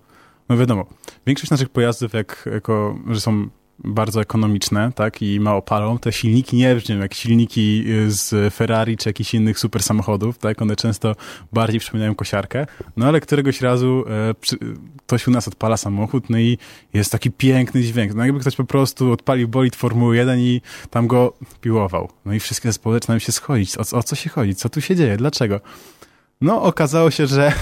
no 0.49 0.57
wiadomo, 0.57 0.87
większość 1.27 1.51
naszych 1.51 1.69
pojazdów, 1.69 2.13
jak, 2.13 2.49
jako, 2.53 2.99
że 3.11 3.21
są 3.21 3.49
bardzo 3.85 4.21
ekonomiczne, 4.21 4.93
tak, 4.95 5.23
i 5.23 5.41
mało 5.41 5.63
palą. 5.63 5.99
Te 5.99 6.13
silniki 6.13 6.57
nie 6.57 6.75
brzmią 6.75 6.99
jak 6.99 7.15
silniki 7.15 7.85
z 8.09 8.55
Ferrari 8.55 8.97
czy 8.97 9.09
jakichś 9.09 9.35
innych 9.35 9.59
super 9.59 9.83
samochodów, 9.83 10.39
tak, 10.39 10.63
one 10.63 10.77
często 10.77 11.15
bardziej 11.53 11.81
przypominają 11.81 12.15
kosiarkę, 12.15 12.67
no 12.97 13.07
ale 13.07 13.21
któregoś 13.21 13.61
razu 13.61 14.05
e, 14.09 14.35
przy, 14.35 14.59
ktoś 15.07 15.29
u 15.29 15.31
nas 15.31 15.49
odpala 15.49 15.77
samochód, 15.77 16.31
no 16.31 16.39
i 16.39 16.59
jest 16.95 17.13
taki 17.13 17.31
piękny 17.31 17.83
dźwięk, 17.83 18.15
no 18.15 18.25
jakby 18.25 18.41
ktoś 18.41 18.57
po 18.57 18.65
prostu 18.65 19.13
odpalił 19.13 19.49
bolid 19.49 19.77
Formuły 19.77 20.17
1 20.17 20.39
i 20.39 20.61
tam 20.91 21.07
go 21.07 21.33
piłował. 21.61 22.09
No 22.25 22.35
i 22.35 22.41
wszystkie 22.41 22.69
zespoły 22.69 22.97
zaczynają 22.97 23.19
się 23.19 23.33
schodzić. 23.33 23.77
O, 23.77 23.99
o 23.99 24.03
co 24.03 24.17
się 24.17 24.31
chodzi? 24.31 24.55
Co 24.55 24.69
tu 24.69 24.81
się 24.81 24.97
dzieje? 24.97 25.17
Dlaczego? 25.17 25.61
No, 26.41 26.63
okazało 26.63 27.11
się, 27.11 27.27
że 27.27 27.53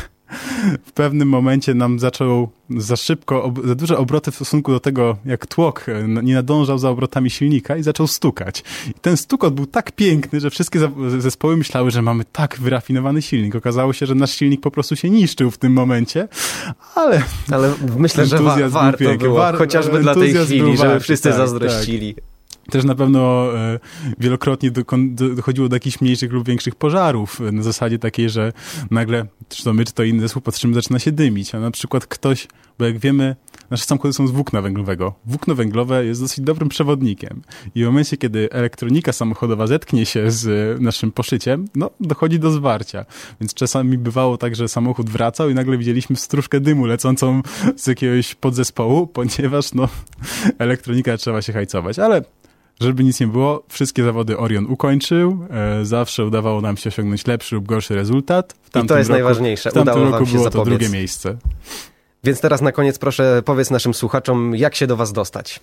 w 0.87 0.93
pewnym 0.93 1.29
momencie 1.29 1.75
nam 1.75 1.99
zaczął 1.99 2.49
za 2.71 2.97
szybko, 2.97 3.53
za 3.65 3.75
duże 3.75 3.99
obroty 3.99 4.31
w 4.31 4.35
stosunku 4.35 4.73
do 4.73 4.81
tego, 4.81 5.17
jak 5.25 5.47
tłok 5.47 5.87
e, 5.89 6.23
nie 6.23 6.35
nadążał 6.35 6.79
za 6.79 6.91
obrotami 6.91 7.31
silnika 7.31 7.77
i 7.77 7.83
zaczął 7.83 8.07
stukać. 8.07 8.65
I 8.91 8.95
ten 8.95 9.17
stukot 9.17 9.55
był 9.55 9.67
tak 9.67 9.93
piękny, 9.93 10.41
że 10.41 10.51
wszystkie 10.51 10.91
zespoły 11.19 11.57
myślały, 11.57 11.91
że 11.91 12.03
mamy 12.03 12.25
tak 12.33 12.59
wyrafinowany 12.61 13.23
silnik. 13.23 13.55
Okazało 13.55 13.93
się, 13.93 14.07
że 14.07 14.15
nasz 14.15 14.35
silnik 14.35 14.61
po 14.61 14.71
prostu 14.71 14.97
się 14.97 15.11
niszczył 15.11 15.51
w 15.51 15.59
tym 15.59 15.73
momencie, 15.73 16.29
ale... 16.95 17.23
Ale 17.51 17.75
myślę, 17.99 18.27
że 18.27 18.39
wa 18.39 18.69
warto 18.69 19.15
było, 19.19 19.39
War 19.39 19.59
chociażby 19.59 19.99
dla 19.99 20.15
tej 20.15 20.35
chwili, 20.35 20.77
żeby 20.77 21.01
wszyscy 21.01 21.29
tak, 21.29 21.39
zazdrościli. 21.39 22.15
Tak. 22.15 22.36
Też 22.70 22.85
na 22.85 22.94
pewno 22.94 23.52
e, 23.59 23.79
wielokrotnie 24.18 24.70
dochodziło 25.11 25.68
do 25.68 25.76
jakichś 25.76 26.00
mniejszych 26.00 26.33
lub 26.33 26.46
większych 26.46 26.74
pożarów 26.74 27.40
na 27.52 27.62
zasadzie 27.62 27.98
takiej, 27.98 28.31
że 28.31 28.52
nagle, 28.90 29.26
czy 29.48 29.64
to 29.64 29.72
my, 29.72 29.85
czy 29.85 29.92
to 29.92 30.02
inny 30.02 30.20
zespół 30.20 30.42
patrzymy, 30.42 30.74
zaczyna 30.74 30.98
się 30.98 31.12
dymić, 31.12 31.55
a 31.55 31.61
na 31.61 31.70
przykład 31.70 32.07
ktoś, 32.07 32.48
bo 32.79 32.85
jak 32.85 32.98
wiemy, 32.98 33.37
nasze 33.70 33.85
samochody 33.85 34.14
są 34.14 34.26
z 34.26 34.31
włókna 34.31 34.62
węglowego. 34.62 35.14
Włókno 35.26 35.55
węglowe 35.55 36.05
jest 36.05 36.20
dosyć 36.20 36.40
dobrym 36.44 36.68
przewodnikiem 36.68 37.42
i 37.74 37.83
w 37.83 37.87
momencie, 37.87 38.16
kiedy 38.16 38.48
elektronika 38.50 39.12
samochodowa 39.12 39.66
zetknie 39.66 40.07
się 40.07 40.31
z 40.31 40.81
naszym 40.81 41.12
poszyciem, 41.12 41.68
no, 41.74 41.90
dochodzi 42.00 42.38
do 42.38 42.50
zwarcia. 42.50 43.05
Więc 43.40 43.55
czasami 43.55 43.98
bywało 43.98 44.37
tak, 44.37 44.57
że 44.57 44.68
samochód 44.68 45.11
wracał 45.11 45.50
i 45.50 45.55
nagle 45.55 45.79
widzieliśmy 45.79 46.16
stróżkę 46.16 46.61
dymu 46.61 46.87
lecącą 46.87 47.42
z 47.76 47.87
jakiegoś 47.87 48.35
podzespołu, 48.35 49.07
ponieważ, 49.16 49.74
no, 49.74 49.88
elektronika 50.59 51.16
trzeba 51.16 51.42
się 51.42 51.52
hajcować. 51.52 51.98
Ale 51.98 52.22
żeby 52.81 53.05
nic 53.05 53.21
nie 53.21 53.27
było, 53.27 53.62
wszystkie 53.69 54.05
zawody 54.05 54.39
Orion 54.39 54.67
ukończył. 54.67 55.47
E, 55.51 55.85
zawsze 55.85 56.25
udawało 56.25 56.61
nam 56.61 56.77
się 56.77 56.89
osiągnąć 56.89 57.27
lepszy 57.27 57.55
lub 57.55 57.67
gorszy 57.67 57.95
rezultat. 57.95 58.55
I 58.69 58.71
to 58.71 58.79
jest 58.99 59.11
roku, 59.11 59.23
najważniejsze. 59.23 59.71
W 59.71 59.73
tamtym 59.73 59.93
Udało 59.95 60.11
roku 60.11 60.33
było 60.33 60.51
to 60.51 60.65
drugie 60.65 60.89
miejsce. 60.89 61.37
Więc 62.25 62.41
teraz 62.41 62.61
na 62.61 62.73
koniec 62.73 62.99
proszę 62.99 63.43
powiedz 63.45 63.71
naszym 63.71 63.95
słuchaczom, 63.95 64.57
jak 64.57 64.75
się 64.75 64.87
do 64.87 64.97
was 64.97 65.12
dostać? 65.12 65.61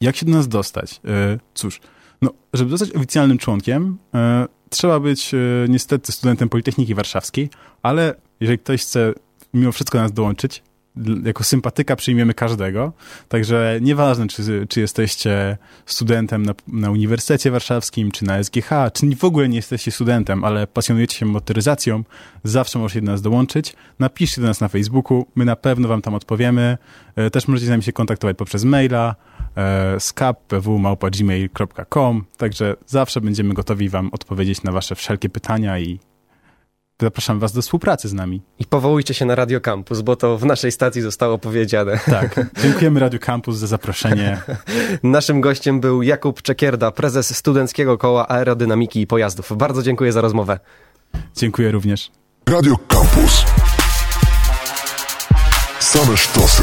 Jak 0.00 0.16
się 0.16 0.26
do 0.26 0.32
nas 0.32 0.48
dostać? 0.48 1.00
E, 1.04 1.38
cóż, 1.54 1.80
no, 2.22 2.30
żeby 2.54 2.70
zostać 2.70 2.96
oficjalnym 2.96 3.38
członkiem, 3.38 3.98
e, 4.14 4.46
trzeba 4.70 5.00
być 5.00 5.34
niestety 5.68 6.12
studentem 6.12 6.48
Politechniki 6.48 6.94
Warszawskiej, 6.94 7.50
ale 7.82 8.14
jeżeli 8.40 8.58
ktoś 8.58 8.82
chce 8.82 9.12
mimo 9.54 9.72
wszystko 9.72 9.98
nas 9.98 10.12
dołączyć, 10.12 10.62
jako 11.24 11.44
sympatyka 11.44 11.96
przyjmiemy 11.96 12.34
każdego. 12.34 12.92
Także 13.28 13.78
nieważne, 13.80 14.26
czy, 14.26 14.66
czy 14.68 14.80
jesteście 14.80 15.58
studentem 15.86 16.46
na, 16.46 16.54
na 16.68 16.90
Uniwersytecie 16.90 17.50
Warszawskim, 17.50 18.10
czy 18.10 18.24
na 18.24 18.44
SGH, 18.44 18.70
czy 18.92 19.16
w 19.16 19.24
ogóle 19.24 19.48
nie 19.48 19.56
jesteście 19.56 19.90
studentem, 19.90 20.44
ale 20.44 20.66
pasjonujecie 20.66 21.16
się 21.16 21.26
motoryzacją, 21.26 22.04
zawsze 22.44 22.78
możecie 22.78 23.00
do 23.00 23.12
nas 23.12 23.22
dołączyć. 23.22 23.76
Napiszcie 23.98 24.40
do 24.40 24.46
nas 24.46 24.60
na 24.60 24.68
Facebooku, 24.68 25.26
my 25.34 25.44
na 25.44 25.56
pewno 25.56 25.88
wam 25.88 26.02
tam 26.02 26.14
odpowiemy. 26.14 26.78
E, 27.16 27.30
też 27.30 27.48
możecie 27.48 27.66
z 27.66 27.70
nami 27.70 27.82
się 27.82 27.92
kontaktować 27.92 28.36
poprzez 28.36 28.64
maila 28.64 29.14
e, 29.56 30.00
skap.pw.gmail.com 30.00 32.24
Także 32.36 32.76
zawsze 32.86 33.20
będziemy 33.20 33.54
gotowi 33.54 33.88
wam 33.88 34.08
odpowiedzieć 34.12 34.62
na 34.62 34.72
wasze 34.72 34.94
wszelkie 34.94 35.28
pytania 35.28 35.78
i 35.78 35.98
zapraszam 37.00 37.38
was 37.40 37.52
do 37.52 37.62
współpracy 37.62 38.08
z 38.08 38.12
nami. 38.12 38.42
I 38.58 38.64
powołujcie 38.64 39.14
się 39.14 39.24
na 39.24 39.34
Radio 39.34 39.60
Campus, 39.60 40.00
bo 40.00 40.16
to 40.16 40.38
w 40.38 40.44
naszej 40.44 40.72
stacji 40.72 41.02
zostało 41.02 41.38
powiedziane. 41.38 41.98
Tak. 42.06 42.40
Dziękujemy 42.62 43.00
Radio 43.00 43.18
Campus 43.18 43.56
za 43.56 43.66
zaproszenie. 43.66 44.40
Naszym 45.02 45.40
gościem 45.40 45.80
był 45.80 46.02
Jakub 46.02 46.42
Czekierda, 46.42 46.90
prezes 46.90 47.36
Studenckiego 47.36 47.98
Koła 47.98 48.28
Aerodynamiki 48.28 49.00
i 49.00 49.06
Pojazdów. 49.06 49.56
Bardzo 49.56 49.82
dziękuję 49.82 50.12
za 50.12 50.20
rozmowę. 50.20 50.58
Dziękuję 51.36 51.70
również. 51.70 52.10
Radio 52.48 52.76
Campus. 52.88 53.44
Same 55.80 56.16
sztosy. 56.16 56.62